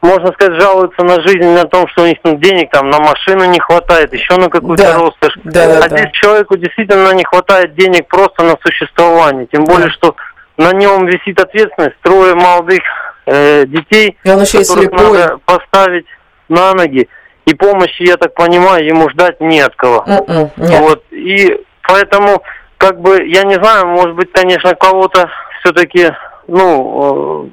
[0.00, 3.44] можно сказать, жалуются на жизнь, на том, что у них ну, денег там на машину
[3.44, 4.98] не хватает, еще на какую-то да.
[4.98, 5.34] роскошь.
[5.44, 5.96] Да, да, а да.
[5.96, 9.46] здесь человеку действительно не хватает денег просто на существование.
[9.52, 9.92] Тем более, да.
[9.92, 10.16] что
[10.56, 12.82] на нем висит ответственность трое молодых
[13.26, 16.06] э, детей, которых надо поставить
[16.48, 17.08] на ноги.
[17.46, 20.04] И помощи, я так понимаю, ему ждать не от кого.
[20.06, 21.02] М-м, вот.
[21.10, 22.42] И поэтому
[22.80, 25.28] как бы, я не знаю, может быть, конечно, кого-то
[25.60, 26.10] все-таки,
[26.48, 27.50] ну, э,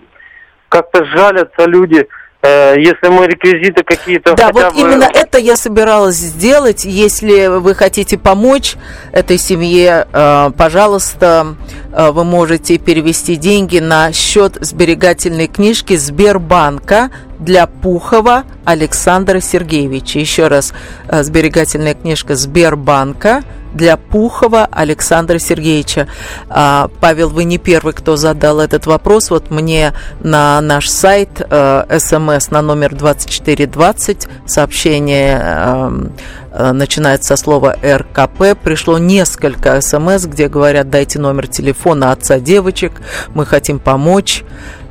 [0.69, 2.07] как-то жалятся люди,
[2.43, 4.35] Э, если мы реквизиты какие-то...
[4.35, 4.79] Да, вот бы...
[4.79, 6.85] именно это я собиралась сделать.
[6.85, 8.75] Если вы хотите помочь
[9.11, 11.55] этой семье, э, пожалуйста,
[11.91, 17.09] вы можете перевести деньги на счет сберегательной книжки Сбербанка
[17.39, 20.19] для Пухова Александра Сергеевича.
[20.19, 20.73] Еще раз,
[21.09, 23.41] сберегательная книжка Сбербанка–
[23.77, 26.07] для Пухова Александра Сергеевича.
[26.49, 29.29] А, Павел, вы не первый, кто задал этот вопрос.
[29.29, 36.11] Вот мне на наш сайт э, смс на номер 2420 сообщение эм,
[36.51, 38.59] э, начинается со слова РКП.
[38.61, 42.93] Пришло несколько смс, где говорят, дайте номер телефона отца девочек,
[43.35, 44.43] мы хотим помочь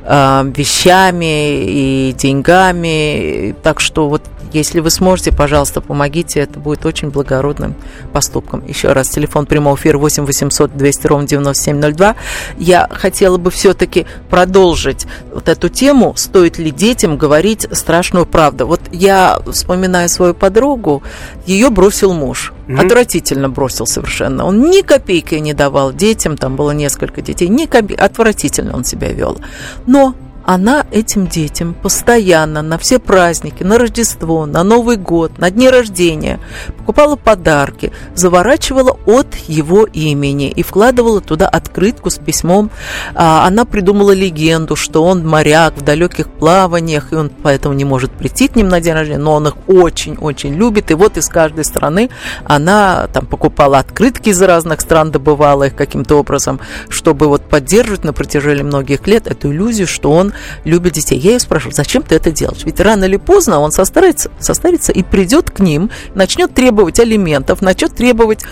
[0.05, 3.53] э, вещами и деньгами.
[3.63, 4.21] Так что вот
[4.53, 7.75] если вы сможете, пожалуйста, помогите, это будет очень благородным
[8.13, 8.65] поступком.
[8.65, 12.15] Еще раз, телефон прямого эфира 8 800 200 ровно 9702.
[12.57, 18.67] Я хотела бы все-таки продолжить вот эту тему, стоит ли детям говорить страшную правду.
[18.67, 21.03] Вот я вспоминаю свою подругу,
[21.45, 22.53] ее бросил муж.
[22.67, 22.85] Mm-hmm.
[22.85, 24.45] Отвратительно бросил совершенно.
[24.45, 29.11] Он ни копейки не давал детям, там было несколько детей, ни копейки, отвратительно он себя
[29.11, 29.37] вел.
[29.85, 30.15] Но
[30.47, 36.39] она этим детям постоянно на все праздники, на Рождество, на Новый год, на дни рождения
[36.77, 42.71] покупала подарки, заворачивала от его имени и вкладывала туда открытку с письмом.
[43.13, 48.11] А, она придумала легенду, что он моряк в далеких плаваниях, и он поэтому не может
[48.11, 50.91] прийти к ним на день рождения, но он их очень-очень любит.
[50.91, 52.09] И вот из каждой страны
[52.45, 58.13] она там покупала открытки из разных стран, добывала их каким-то образом, чтобы вот поддерживать на
[58.13, 60.31] протяжении многих лет эту иллюзию, что он
[60.63, 61.17] любит детей.
[61.17, 62.63] Я ее спрашиваю, зачем ты это делаешь?
[62.65, 67.95] Ведь рано или поздно он состарится, состарится и придет к ним, начнет требовать алиментов, начнет
[67.95, 68.43] требовать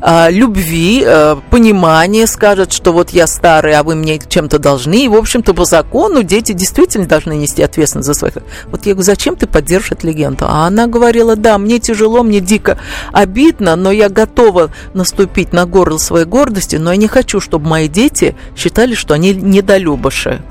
[0.00, 5.04] э, любви, э, понимания, скажет, что вот я старый, а вы мне чем-то должны.
[5.04, 8.34] И, в общем-то, по закону дети действительно должны нести ответственность за своих.
[8.66, 10.46] Вот я говорю, зачем ты поддерживаешь эту легенду?
[10.48, 12.78] А она говорила, да, мне тяжело, мне дико
[13.12, 17.88] обидно, но я готова наступить на горло своей гордости, но я не хочу, чтобы мои
[17.88, 20.42] дети считали, что они недолюбыши.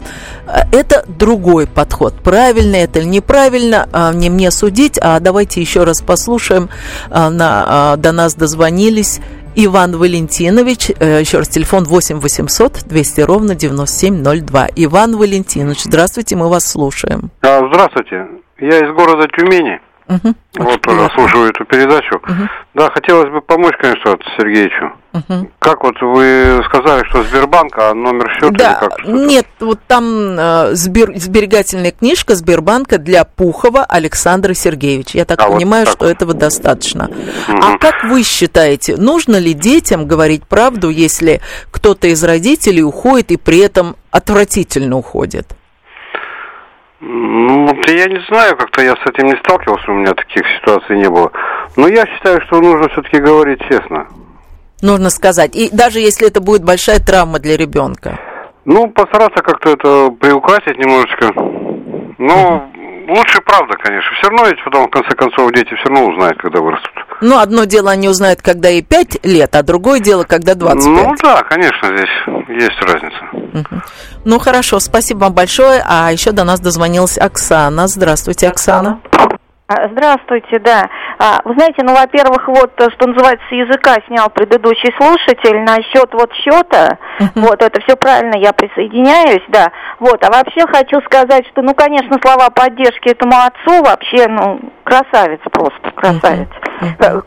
[0.71, 2.13] Это другой подход.
[2.23, 6.69] Правильно это или неправильно, а, не мне судить, а давайте еще раз послушаем.
[7.09, 9.19] А, на, а, до нас дозвонились
[9.55, 14.67] Иван Валентинович, э, еще раз, телефон 8 800 200 ровно 9702.
[14.75, 17.29] Иван Валентинович, здравствуйте, мы вас слушаем.
[17.41, 18.27] Здравствуйте,
[18.59, 19.79] я из города Тюмени.
[20.07, 20.33] Угу.
[20.57, 22.15] Вот тоже слушаю эту передачу.
[22.15, 22.49] Угу.
[22.75, 24.91] Да, хотелось бы помочь, конечно, Сергеевичу.
[25.13, 25.49] Угу.
[25.59, 29.05] Как вот вы сказали, что Сбербанк, а номер счета да, как?
[29.05, 35.19] Нет, вот там э, сбер, сберегательная книжка Сбербанка для Пухова Александра Сергеевича.
[35.19, 36.07] Я так а понимаю, вот так.
[36.07, 37.05] что этого достаточно.
[37.05, 37.57] Угу.
[37.61, 43.37] А как вы считаете, нужно ли детям говорить правду, если кто-то из родителей уходит и
[43.37, 45.55] при этом отвратительно уходит?
[47.05, 51.09] Ну, я не знаю, как-то я с этим не сталкивался, у меня таких ситуаций не
[51.09, 51.31] было.
[51.75, 54.07] Но я считаю, что нужно все-таки говорить честно.
[54.81, 55.53] Нужно сказать.
[55.53, 58.17] И даже если это будет большая травма для ребенка.
[58.63, 61.33] Ну, постараться как-то это приукрасить немножечко.
[62.19, 62.71] Но
[63.09, 64.09] лучше правда, конечно.
[64.15, 67.02] Все равно ведь потом, в конце концов, дети все равно узнают, когда вырастут.
[67.23, 71.05] Ну, одно дело они узнают, когда ей 5 лет, а другое дело, когда 25.
[71.05, 72.09] Ну да, конечно, здесь
[72.49, 73.17] есть разница.
[73.31, 73.81] Угу.
[74.25, 75.81] Ну, хорошо, спасибо вам большое.
[75.87, 77.87] А еще до нас дозвонилась Оксана.
[77.87, 78.99] Здравствуйте, Оксана.
[79.67, 80.89] А, здравствуйте, да.
[81.19, 86.33] А, вы знаете, ну, во-первых, вот, э, что называется, языка снял предыдущий слушатель насчет вот
[86.33, 86.97] счета.
[87.35, 89.71] Вот, это все правильно, я присоединяюсь, да.
[89.99, 95.39] Вот, а вообще хочу сказать, что, ну, конечно, слова поддержки этому отцу вообще, ну, красавец
[95.51, 96.49] просто, красавец.
[96.81, 97.19] Э, э,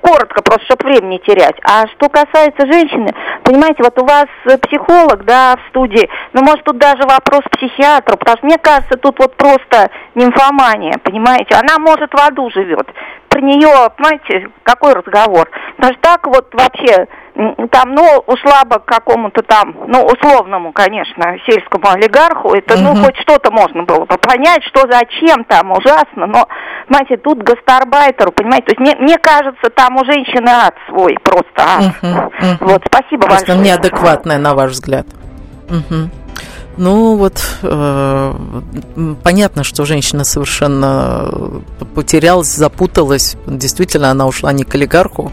[0.00, 1.56] коротко, просто, чтобы время не терять.
[1.64, 4.26] А что касается женщины, понимаете, вот у вас
[4.62, 9.18] психолог, да, в студии, ну, может, тут даже вопрос психиатру, потому что мне кажется, тут
[9.18, 12.88] вот просто нимфомания, понимаете, она, может, в аду живет.
[13.30, 15.48] Про нее, понимаете, какой разговор?
[15.78, 17.06] Даже так вот вообще
[17.70, 22.82] там, ну, ушла бы к какому-то там, ну, условному, конечно, сельскому олигарху, это, угу.
[22.82, 26.48] ну, хоть что-то можно было бы понять, что зачем там, ужасно, но,
[26.88, 31.50] понимаете, тут гастарбайтеру, понимаете, то есть мне, мне кажется, там у женщины ад свой просто
[31.56, 31.94] ад.
[32.02, 32.72] Угу, угу.
[32.72, 33.58] Вот, спасибо просто большое.
[33.60, 35.06] неадекватная, на ваш взгляд.
[35.70, 36.10] Угу.
[36.80, 38.34] Ну вот э,
[39.22, 41.62] понятно, что женщина совершенно
[41.94, 43.36] потерялась, запуталась.
[43.46, 45.30] Действительно, она ушла не к олигарху,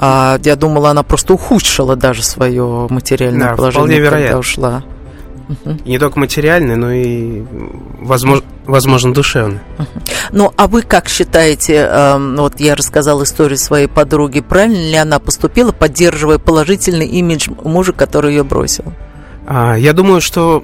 [0.00, 4.38] а я думала, она просто ухудшила даже свое материальное да, положение, когда вероятно.
[4.38, 4.82] ушла.
[5.84, 7.42] И не только материальное, но и,
[8.00, 9.62] возможно, возможно душевное.
[10.30, 15.18] Ну, а вы как считаете, э, вот я рассказала историю своей подруги, правильно ли она
[15.18, 18.84] поступила, поддерживая положительный имидж мужа, который ее бросил?
[19.46, 20.62] А, я думаю, что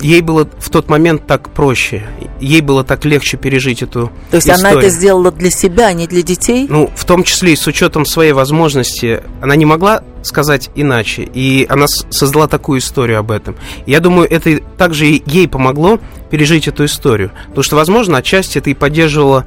[0.00, 2.06] ей было в тот момент так проще,
[2.40, 4.70] ей было так легче пережить эту То есть историю.
[4.70, 6.66] она это сделала для себя, а не для детей?
[6.68, 11.66] Ну, в том числе и с учетом своей возможности, она не могла сказать иначе, и
[11.68, 13.56] она создала такую историю об этом.
[13.86, 15.98] Я думаю, это также ей помогло
[16.30, 19.46] пережить эту историю, потому что, возможно, отчасти это и поддерживало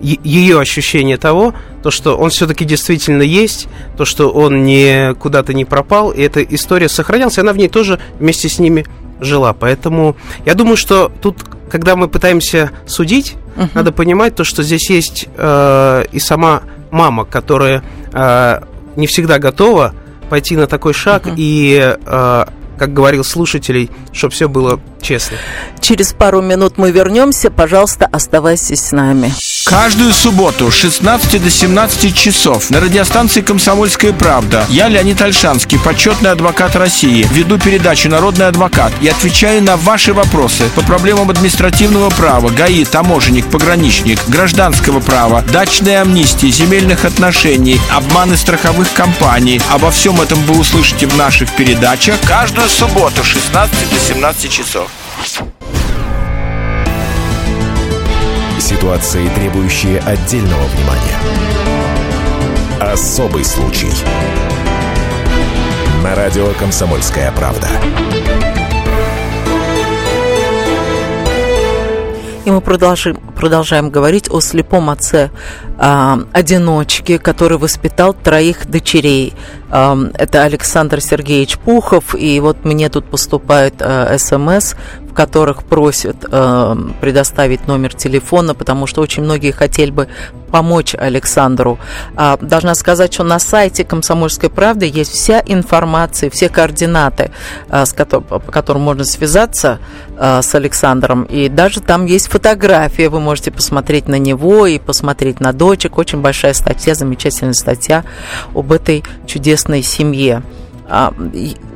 [0.00, 5.64] ее ощущение того, то, что он все-таки действительно есть, то, что он не куда-то не
[5.64, 8.86] пропал, и эта история сохранялась, и она в ней тоже вместе с ними
[9.20, 9.52] жила.
[9.52, 11.38] Поэтому я думаю, что тут,
[11.70, 13.70] когда мы пытаемся судить, uh-huh.
[13.74, 17.82] надо понимать то, что здесь есть э, и сама мама, которая
[18.12, 18.60] э,
[18.96, 19.94] не всегда готова
[20.28, 21.34] пойти на такой шаг uh-huh.
[21.36, 22.44] и э,
[22.78, 25.38] как говорил слушателей, чтобы все было честно.
[25.80, 27.50] Через пару минут мы вернемся.
[27.50, 29.32] Пожалуйста, оставайтесь с нами.
[29.66, 36.30] Каждую субботу с 16 до 17 часов на радиостанции «Комсомольская правда» я, Леонид Альшанский, почетный
[36.30, 42.48] адвокат России, веду передачу «Народный адвокат» и отвечаю на ваши вопросы по проблемам административного права,
[42.50, 49.60] ГАИ, таможенник, пограничник, гражданского права, дачной амнистии, земельных отношений, обманы страховых компаний.
[49.70, 54.88] Обо всем этом вы услышите в наших передачах каждую субботу с 16 до 17 часов.
[58.58, 61.16] Ситуации, требующие отдельного внимания.
[62.80, 63.90] Особый случай.
[66.02, 67.68] На радио «Комсомольская правда».
[72.44, 75.30] И мы продолжим, продолжаем говорить о слепом отце
[75.78, 79.34] э, одиночке, который воспитал троих дочерей.
[79.70, 82.14] Э, это Александр Сергеевич Пухов.
[82.14, 84.74] И вот мне тут поступает э, смс
[85.16, 90.08] которых просят э, предоставить номер телефона, потому что очень многие хотели бы
[90.50, 91.78] помочь Александру.
[92.16, 97.30] А, должна сказать, что на сайте «Комсомольской правды» есть вся информация, все координаты,
[97.68, 99.80] а, с которым, по которым можно связаться
[100.16, 101.24] а, с Александром.
[101.24, 105.98] И даже там есть фотография, вы можете посмотреть на него и посмотреть на дочек.
[105.98, 108.04] Очень большая статья, замечательная статья
[108.54, 110.42] об этой чудесной семье.
[110.88, 111.12] А,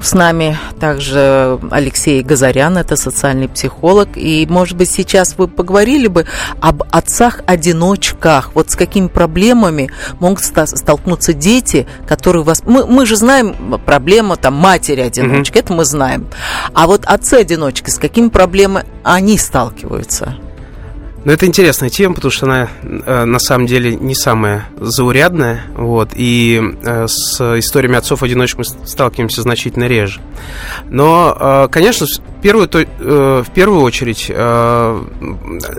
[0.00, 4.10] с нами также Алексей Газарян, это социальный психолог.
[4.14, 6.26] И, может быть, сейчас вы поговорили бы
[6.60, 8.52] об отцах-одиночках.
[8.54, 12.62] Вот с какими проблемами могут столкнуться дети, которые вас...
[12.64, 15.60] Мы, мы же знаем проблему там матери-одиночки, mm-hmm.
[15.64, 16.28] это мы знаем.
[16.72, 20.36] А вот отцы-одиночки, с какими проблемами они сталкиваются?
[21.22, 26.10] Ну, это интересная тема, потому что она э, на самом деле не самая заурядная, вот,
[26.14, 30.20] и э, с историями отцов-одиночек мы сталкиваемся значительно реже.
[30.88, 32.06] Но, э, конечно,
[32.40, 35.04] первую, то, э, в первую очередь э,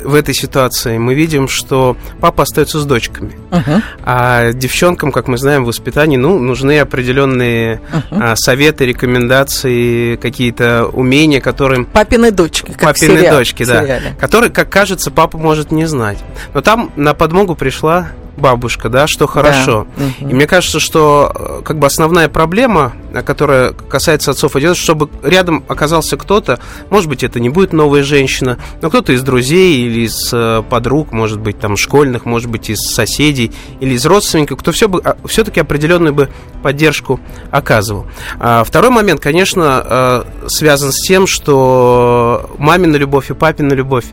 [0.03, 3.81] в этой ситуации мы видим, что папа остается с дочками, uh-huh.
[4.03, 8.33] а девчонкам, как мы знаем, в воспитании ну, нужны определенные uh-huh.
[8.33, 11.85] э, советы, рекомендации, какие-то умения, которым...
[11.85, 13.99] Папины дочки, как Папины сериал, дочки, да.
[14.19, 16.17] Которые, как кажется, папа может не знать.
[16.53, 19.87] Но там на подмогу пришла бабушка, да, что хорошо.
[19.97, 20.27] Да.
[20.27, 22.93] И мне кажется, что э, как бы основная проблема,
[23.25, 28.03] которая касается отцов и дедов, чтобы рядом оказался кто-то, может быть, это не будет новая
[28.03, 32.69] женщина, но кто-то из друзей или из э, подруг, может быть, там школьных, может быть,
[32.69, 36.29] из соседей или из родственников, кто все бы, а, все-таки определенную бы
[36.63, 37.19] поддержку
[37.51, 38.05] оказывал.
[38.39, 44.05] А второй момент, конечно, э, связан с тем, что мамина любовь и папина любовь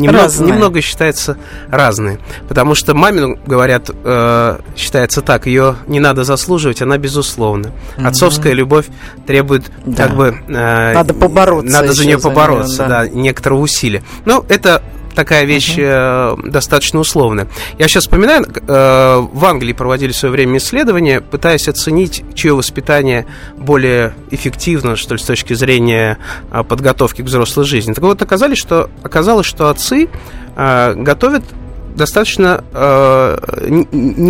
[0.00, 1.36] немного, немного считается
[1.68, 2.18] разные.
[2.48, 7.72] Потому что мамину, говорят, э, считается так, ее не надо заслуживать, она безусловна.
[7.98, 8.06] Угу.
[8.06, 8.86] Отцовская любовь
[9.26, 10.06] требует да.
[10.06, 10.38] как бы...
[10.48, 11.72] Э, надо побороться.
[11.72, 13.04] Надо за нее побороться, за нее, да.
[13.04, 14.02] да, некоторого усилия.
[14.24, 14.82] Ну, это
[15.20, 16.46] такая вещь uh-huh.
[16.46, 17.46] э, достаточно условная.
[17.78, 23.26] Я сейчас вспоминаю, э, в Англии проводили в свое время исследования, пытаясь оценить, чье воспитание
[23.58, 26.16] более эффективно, что ли, с точки зрения
[26.50, 27.92] э, подготовки к взрослой жизни.
[27.92, 30.08] Так вот, оказалось, что, оказалось, что отцы
[30.56, 31.44] э, готовят
[31.94, 33.86] достаточно э, не,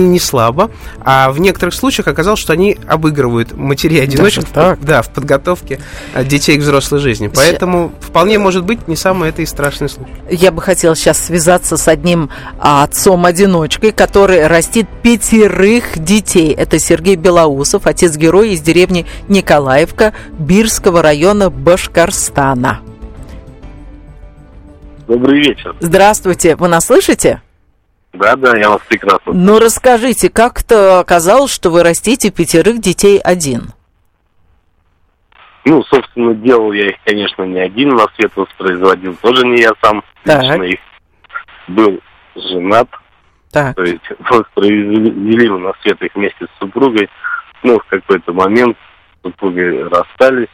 [0.09, 0.70] не слабо,
[1.01, 5.81] а в некоторых случаях оказалось, что они обыгрывают матерей одиночек в, да, в подготовке
[6.14, 7.31] э, детей к взрослой жизни.
[7.35, 10.12] Поэтому вполне может быть не самый это и страшный случай.
[10.31, 16.53] Я бы хотела сейчас связаться с одним отцом-одиночкой, который растит пятерых детей.
[16.53, 22.81] Это Сергей Белоусов, отец-герой из деревни Николаевка Бирского района Башкорстана.
[25.11, 25.75] Добрый вечер.
[25.81, 26.55] Здравствуйте.
[26.55, 27.42] Вы нас слышите?
[28.12, 29.33] Да, да, я вас прекрасно.
[29.33, 33.73] Ну, расскажите, как-то оказалось, что вы растите пятерых детей один?
[35.64, 40.03] Ну, собственно, делал я их, конечно, не один, на свет воспроизводил, тоже не я сам.
[40.25, 40.42] Так.
[40.42, 40.81] Лично их
[41.68, 42.01] был
[42.35, 42.88] женат.
[43.53, 43.77] Так.
[43.77, 47.08] То есть воспроизвели на свет их вместе с супругой.
[47.63, 48.77] Ну, в какой-то момент
[49.23, 50.48] супруги расстались.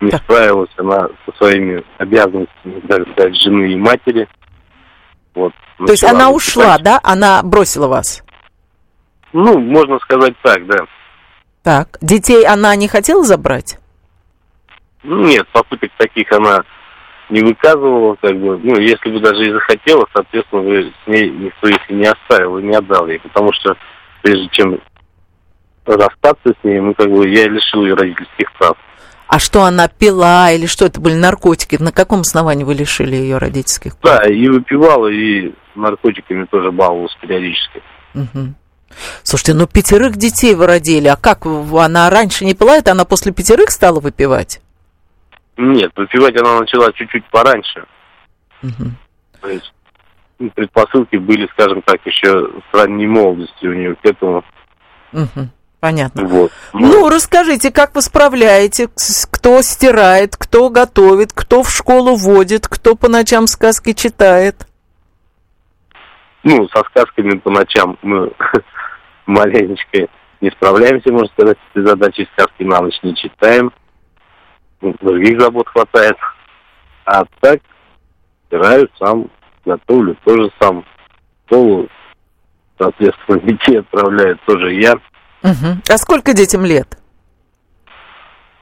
[0.00, 0.22] не так.
[0.22, 4.28] справилась она со своими обязанностями, так сказать, жены и матери.
[5.34, 7.00] Вот, То есть она ушла, да?
[7.02, 8.22] Она бросила вас?
[9.32, 10.86] Ну, можно сказать так, да.
[11.62, 13.78] Так, детей она не хотела забрать?
[15.02, 16.62] Нет, попыток таких она
[17.30, 21.68] не выказывала, как бы, ну, если бы даже и захотела, соответственно, бы с ней никто
[21.68, 23.76] их не оставил и не отдал ей, потому что
[24.22, 24.78] прежде чем
[25.86, 28.76] расстаться с ней, ну, как бы, я лишил ее родительских прав.
[29.26, 31.76] А что она пила или что это были наркотики?
[31.80, 34.20] На каком основании вы лишили ее родительских прав?
[34.20, 37.82] Да, и выпивала, и наркотиками тоже баловалась периодически.
[38.14, 38.54] Угу.
[39.22, 43.32] Слушайте, ну пятерых детей вы родили, а как она раньше не пила это, она после
[43.32, 44.60] пятерых стала выпивать?
[45.56, 47.86] Нет, выпивать она начала чуть-чуть пораньше.
[48.62, 48.90] Угу.
[49.40, 49.72] То есть
[50.38, 52.28] ну, предпосылки были, скажем так, еще
[52.70, 54.44] с ранней молодости у нее к этому.
[55.12, 55.48] Угу.
[55.84, 56.24] Понятно.
[56.24, 56.50] Вот.
[56.72, 63.10] Ну, расскажите, как вы справляетесь, кто стирает, кто готовит, кто в школу водит, кто по
[63.10, 64.66] ночам сказки читает?
[66.42, 68.32] Ну, со сказками по ночам мы
[69.26, 70.08] маленечко
[70.40, 72.30] не справляемся, можно сказать, с этой задачей.
[72.32, 73.70] Сказки на ночь не читаем.
[74.80, 76.16] Ну, других забот хватает.
[77.04, 77.60] А так,
[78.46, 79.30] стираю сам,
[79.66, 80.82] готовлю тоже сам.
[81.44, 81.88] Школу,
[82.78, 84.94] соответственно, детей отправляю тоже я.
[85.44, 85.82] Угу.
[85.88, 86.98] А сколько детям лет?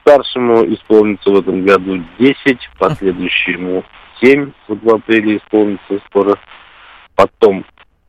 [0.01, 2.35] Старшему исполнится в этом году 10,
[2.77, 3.85] последующему
[4.21, 6.37] 7, вот в апреле исполнится скоро.
[7.15, 7.65] Потом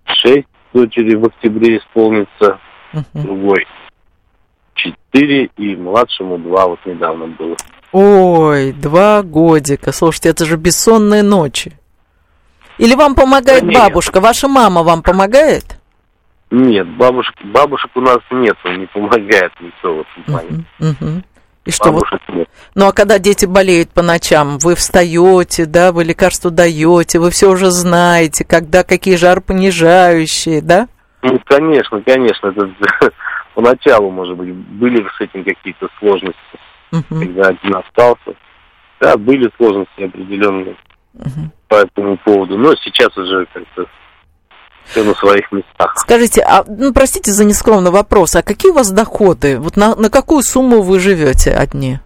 [0.07, 2.59] 6 дочери в октябре исполнится,
[2.93, 3.05] угу.
[3.15, 3.67] другой
[4.75, 7.57] 4 и младшему 2 вот недавно было.
[7.93, 9.93] Ой, два годика.
[9.93, 11.79] Слушайте, это же бессонные ночи.
[12.79, 14.21] Или вам помогает да бабушка?
[14.21, 15.79] Ваша мама вам помогает?
[16.51, 20.65] Нет, бабушек, бабушек у нас нет, он не помогает никто в этом плане.
[20.79, 21.25] Uh-huh, uh-huh.
[21.65, 22.37] И что бабушек вот?
[22.37, 22.49] Нет.
[22.75, 27.51] Ну а когда дети болеют по ночам, вы встаете, да, вы лекарство даете, вы все
[27.51, 30.89] уже знаете, когда какие жар понижающие, да?
[31.23, 32.49] Ну, конечно, конечно.
[32.49, 32.71] Это,
[33.55, 36.39] поначалу, может быть, были с этим какие-то сложности
[36.95, 37.21] угу.
[37.21, 38.37] когда один остался.
[39.01, 40.77] Да, были сложности определенные
[41.15, 41.51] угу.
[41.69, 43.87] по этому поводу, но сейчас уже как-то
[44.87, 45.95] все на своих местах.
[45.97, 49.59] Скажите, а, ну, простите за нескромный вопрос, а какие у вас доходы?
[49.59, 51.99] Вот на, на какую сумму вы живете одни?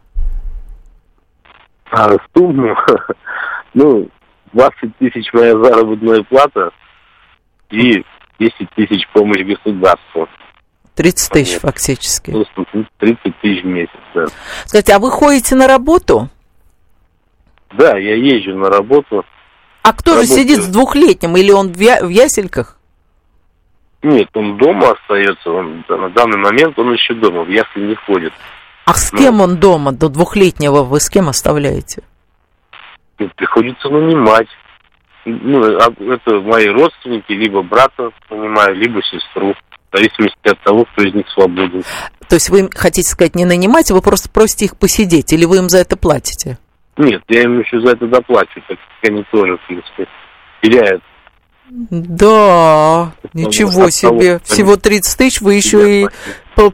[1.91, 2.77] А, сумму?
[3.75, 4.09] ну,
[4.53, 6.71] 20 тысяч моя заработная плата
[7.71, 8.05] и
[8.39, 10.29] 10 тысяч помощь государству.
[10.95, 11.61] 30 тысяч Нет.
[11.63, 12.33] фактически.
[12.99, 14.27] 30 тысяч в месяц, да.
[14.65, 16.29] Скажите, а вы ходите на работу?
[17.73, 19.25] Да, я езжу на работу.
[19.83, 21.37] А кто же сидит с двухлетним?
[21.37, 22.77] Или он в, я, в ясельках?
[24.03, 25.51] Нет, он дома остается.
[25.51, 28.33] Он, на данный момент он еще дома, в ясли не ходит.
[28.85, 29.93] А с кем ну, он дома?
[29.93, 32.03] До двухлетнего вы с кем оставляете?
[33.37, 34.49] Приходится нанимать.
[35.25, 39.55] Ну, а это мои родственники, либо брата нанимаю, либо сестру
[39.91, 41.83] в зависимости от того, кто из них свободен.
[42.29, 45.69] То есть вы хотите сказать не нанимать, вы просто просите их посидеть, или вы им
[45.69, 46.59] за это платите?
[46.99, 50.09] Нет, я им еще за это доплачиваю, так как они тоже, в принципе,
[50.61, 51.03] теряют.
[51.71, 54.39] Да, это ничего себе.
[54.39, 56.09] Того, Всего 30 тысяч вы еще и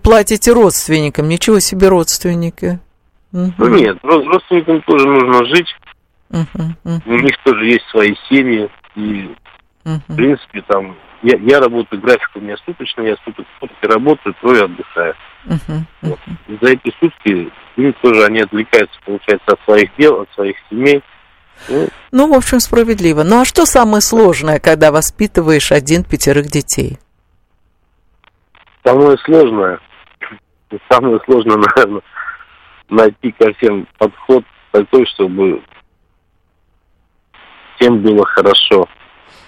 [0.02, 1.28] платите родственникам.
[1.28, 2.78] Ничего себе родственники.
[3.32, 3.52] Угу.
[3.58, 5.76] Ну нет, родственникам тоже нужно жить.
[6.30, 7.02] Угу, угу.
[7.06, 8.70] У них тоже есть свои семьи.
[8.94, 9.30] И,
[9.84, 10.00] угу.
[10.08, 14.64] в принципе, там я, я работаю, график у меня суточный, я суток, сутки работаю, трое
[14.64, 15.14] отдыхаю.
[15.46, 15.82] Uh-huh, uh-huh.
[16.02, 16.18] Вот.
[16.60, 21.02] За эти сутки им тоже они отвлекаются, получается, от своих дел, от своих семей.
[21.68, 23.22] Ну, ну, в общем, справедливо.
[23.22, 26.98] Ну, а что самое сложное, когда воспитываешь один пятерых детей?
[28.84, 29.80] Самое сложное,
[30.90, 32.02] самое сложное, наверное,
[32.88, 35.62] найти ко всем подход такой, чтобы
[37.76, 38.88] всем было хорошо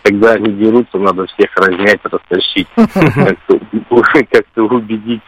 [0.07, 2.69] когда они дерутся, надо всех разнять, растащить,
[4.31, 5.23] как-то убедить.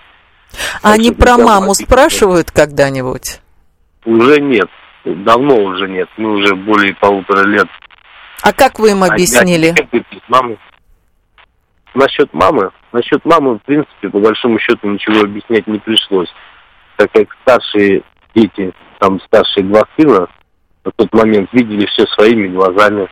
[0.83, 3.41] А они про маму спрашивают когда-нибудь?
[4.05, 4.69] Уже нет,
[5.05, 7.69] давно уже нет, мы уже более полутора лет.
[8.43, 9.75] А как вы им объяснили?
[10.29, 10.59] Мамы.
[11.95, 16.29] Насчет мамы, насчет мамы, в принципе, по большому счету ничего объяснять не пришлось,
[16.97, 18.03] так как старшие
[18.35, 20.29] дети, там старшие два сына,
[20.85, 23.09] на тот момент видели все своими глазами.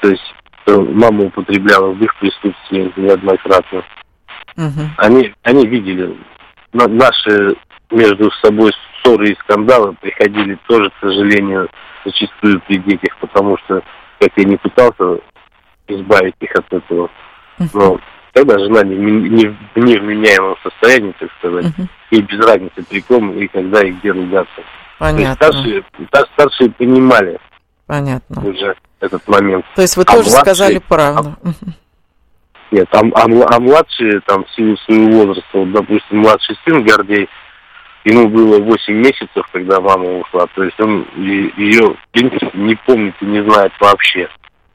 [0.00, 0.34] То есть
[0.66, 3.84] мама употребляла в их присутствии неоднократно.
[4.56, 4.80] Угу.
[4.96, 6.16] Они, они видели
[6.72, 7.56] наши
[7.90, 11.68] между собой ссоры и скандалы приходили тоже, к сожалению,
[12.04, 13.82] зачастую при детях, потому что,
[14.18, 15.20] как я не пытался
[15.88, 17.10] избавить их от этого,
[17.72, 18.00] но
[18.32, 21.86] когда жена не, не в невменяемом состоянии, так сказать, uh-huh.
[22.10, 24.62] и без разницы при ком и когда и где ругаться.
[24.98, 25.34] Понятно.
[25.34, 25.84] Старшие,
[26.34, 27.38] старшие понимали.
[27.86, 28.48] Понятно.
[28.48, 29.66] Уже этот момент.
[29.74, 31.36] То есть вы а тоже младшие, сказали правду.
[31.44, 31.48] А,
[32.72, 37.28] нет, а, а, а младшие, там, в силу своего возраста, вот, допустим, младший сын Гордей,
[38.04, 40.46] ему было 8 месяцев, когда мама ушла.
[40.54, 44.28] То есть он ее, в принципе, не помнит и не знает вообще.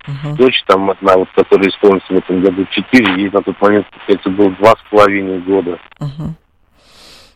[0.05, 0.35] Uh-huh.
[0.37, 4.29] Дочь там одна, вот, которая исполнится в этом году 4, ей на тот момент, это
[4.29, 5.79] было два с половиной года.
[5.99, 6.29] Uh-huh.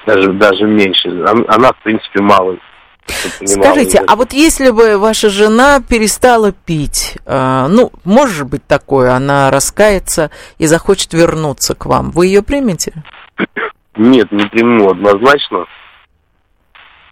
[0.05, 1.09] Даже, даже меньше.
[1.47, 2.57] Она, в принципе, мало.
[3.45, 9.51] Скажите, а вот если бы ваша жена перестала пить, э, ну, может быть такое, она
[9.51, 13.03] раскается и захочет вернуться к вам, вы ее примете?
[13.95, 15.65] Нет, не приму однозначно.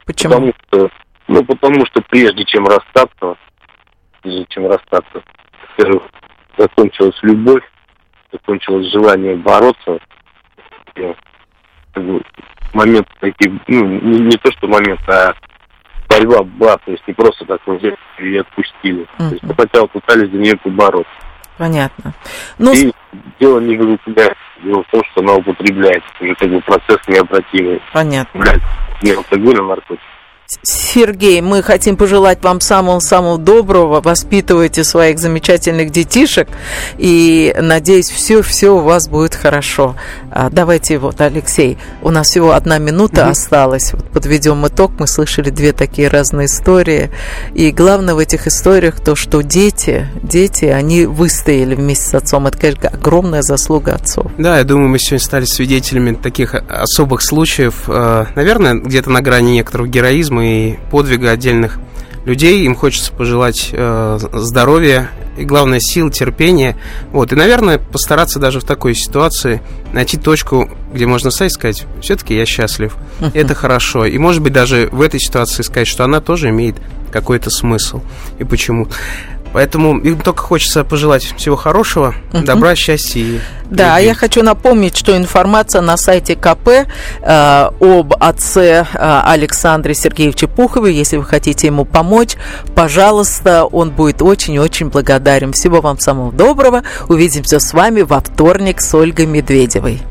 [0.06, 0.34] Почему?
[0.34, 0.90] Потому что,
[1.28, 3.38] ну, потому что прежде чем расстаться,
[4.22, 5.22] прежде чем расстаться,
[5.78, 6.04] во-первых,
[6.58, 7.64] закончилась любовь,
[8.32, 10.00] закончилось желание бороться.
[12.74, 15.34] Момент такие, ну, не, не то, что момент, а
[16.10, 19.04] борьба была, то есть не просто так взяли и отпустили.
[19.04, 19.30] Mm-hmm.
[19.30, 21.12] То есть сначала пытались за нее побороться.
[21.58, 22.14] Понятно.
[22.58, 22.92] Ну, и
[23.40, 24.34] дело не в тебя,
[24.64, 26.04] дело в том, что она употребляет.
[26.22, 27.82] Уже как бы процесс необратимый.
[27.92, 28.40] Понятно.
[28.40, 28.62] Блядь,
[29.02, 30.02] не алкоголь, а наркотик.
[30.64, 34.02] Сергей, мы хотим пожелать вам самого-самого доброго.
[34.02, 36.48] Воспитывайте своих замечательных детишек.
[36.98, 39.96] И надеюсь, все-все у вас будет хорошо.
[40.32, 43.32] А, давайте вот, Алексей, у нас всего одна минута угу.
[43.32, 43.94] осталась.
[43.94, 44.94] Вот подведем итог.
[44.98, 47.12] Мы слышали две такие разные истории.
[47.54, 52.48] И главное в этих историях то, что дети, дети, они выстояли вместе с отцом.
[52.48, 54.32] Это, конечно, огромная заслуга отцов.
[54.40, 57.84] Да, я думаю, мы сегодня стали свидетелями таких особых случаев.
[57.88, 61.80] Э, наверное, где-то на грани некоторого героизма и подвига отдельных
[62.26, 62.64] людей.
[62.66, 66.78] Им хочется пожелать э, здоровья и, главное, сил, терпения.
[67.12, 67.32] Вот.
[67.32, 69.62] И, наверное, постараться даже в такой ситуации
[69.94, 72.96] найти точку, где можно сказать, сказать все-таки я счастлив.
[73.34, 74.06] Это хорошо.
[74.06, 76.76] И, может быть, даже в этой ситуации сказать, что она тоже имеет
[77.12, 78.02] какой-то смысл.
[78.38, 78.88] И почему.
[79.54, 82.44] Поэтому им только хочется пожелать всего хорошего, угу.
[82.44, 83.40] добра, счастья и
[83.70, 84.08] да, любви.
[84.08, 90.94] я хочу напомнить, что информация на сайте КП э, об отце э, Александре Сергеевиче Пухове.
[90.94, 92.36] Если вы хотите ему помочь,
[92.76, 95.54] пожалуйста, он будет очень-очень благодарен.
[95.54, 96.84] Всего вам самого доброго.
[97.08, 100.02] Увидимся с вами во вторник с Ольгой Медведевой.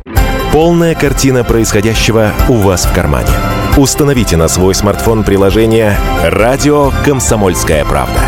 [0.53, 3.28] Полная картина происходящего у вас в кармане.
[3.76, 8.28] Установите на свой смартфон приложение «Радио Комсомольская правда».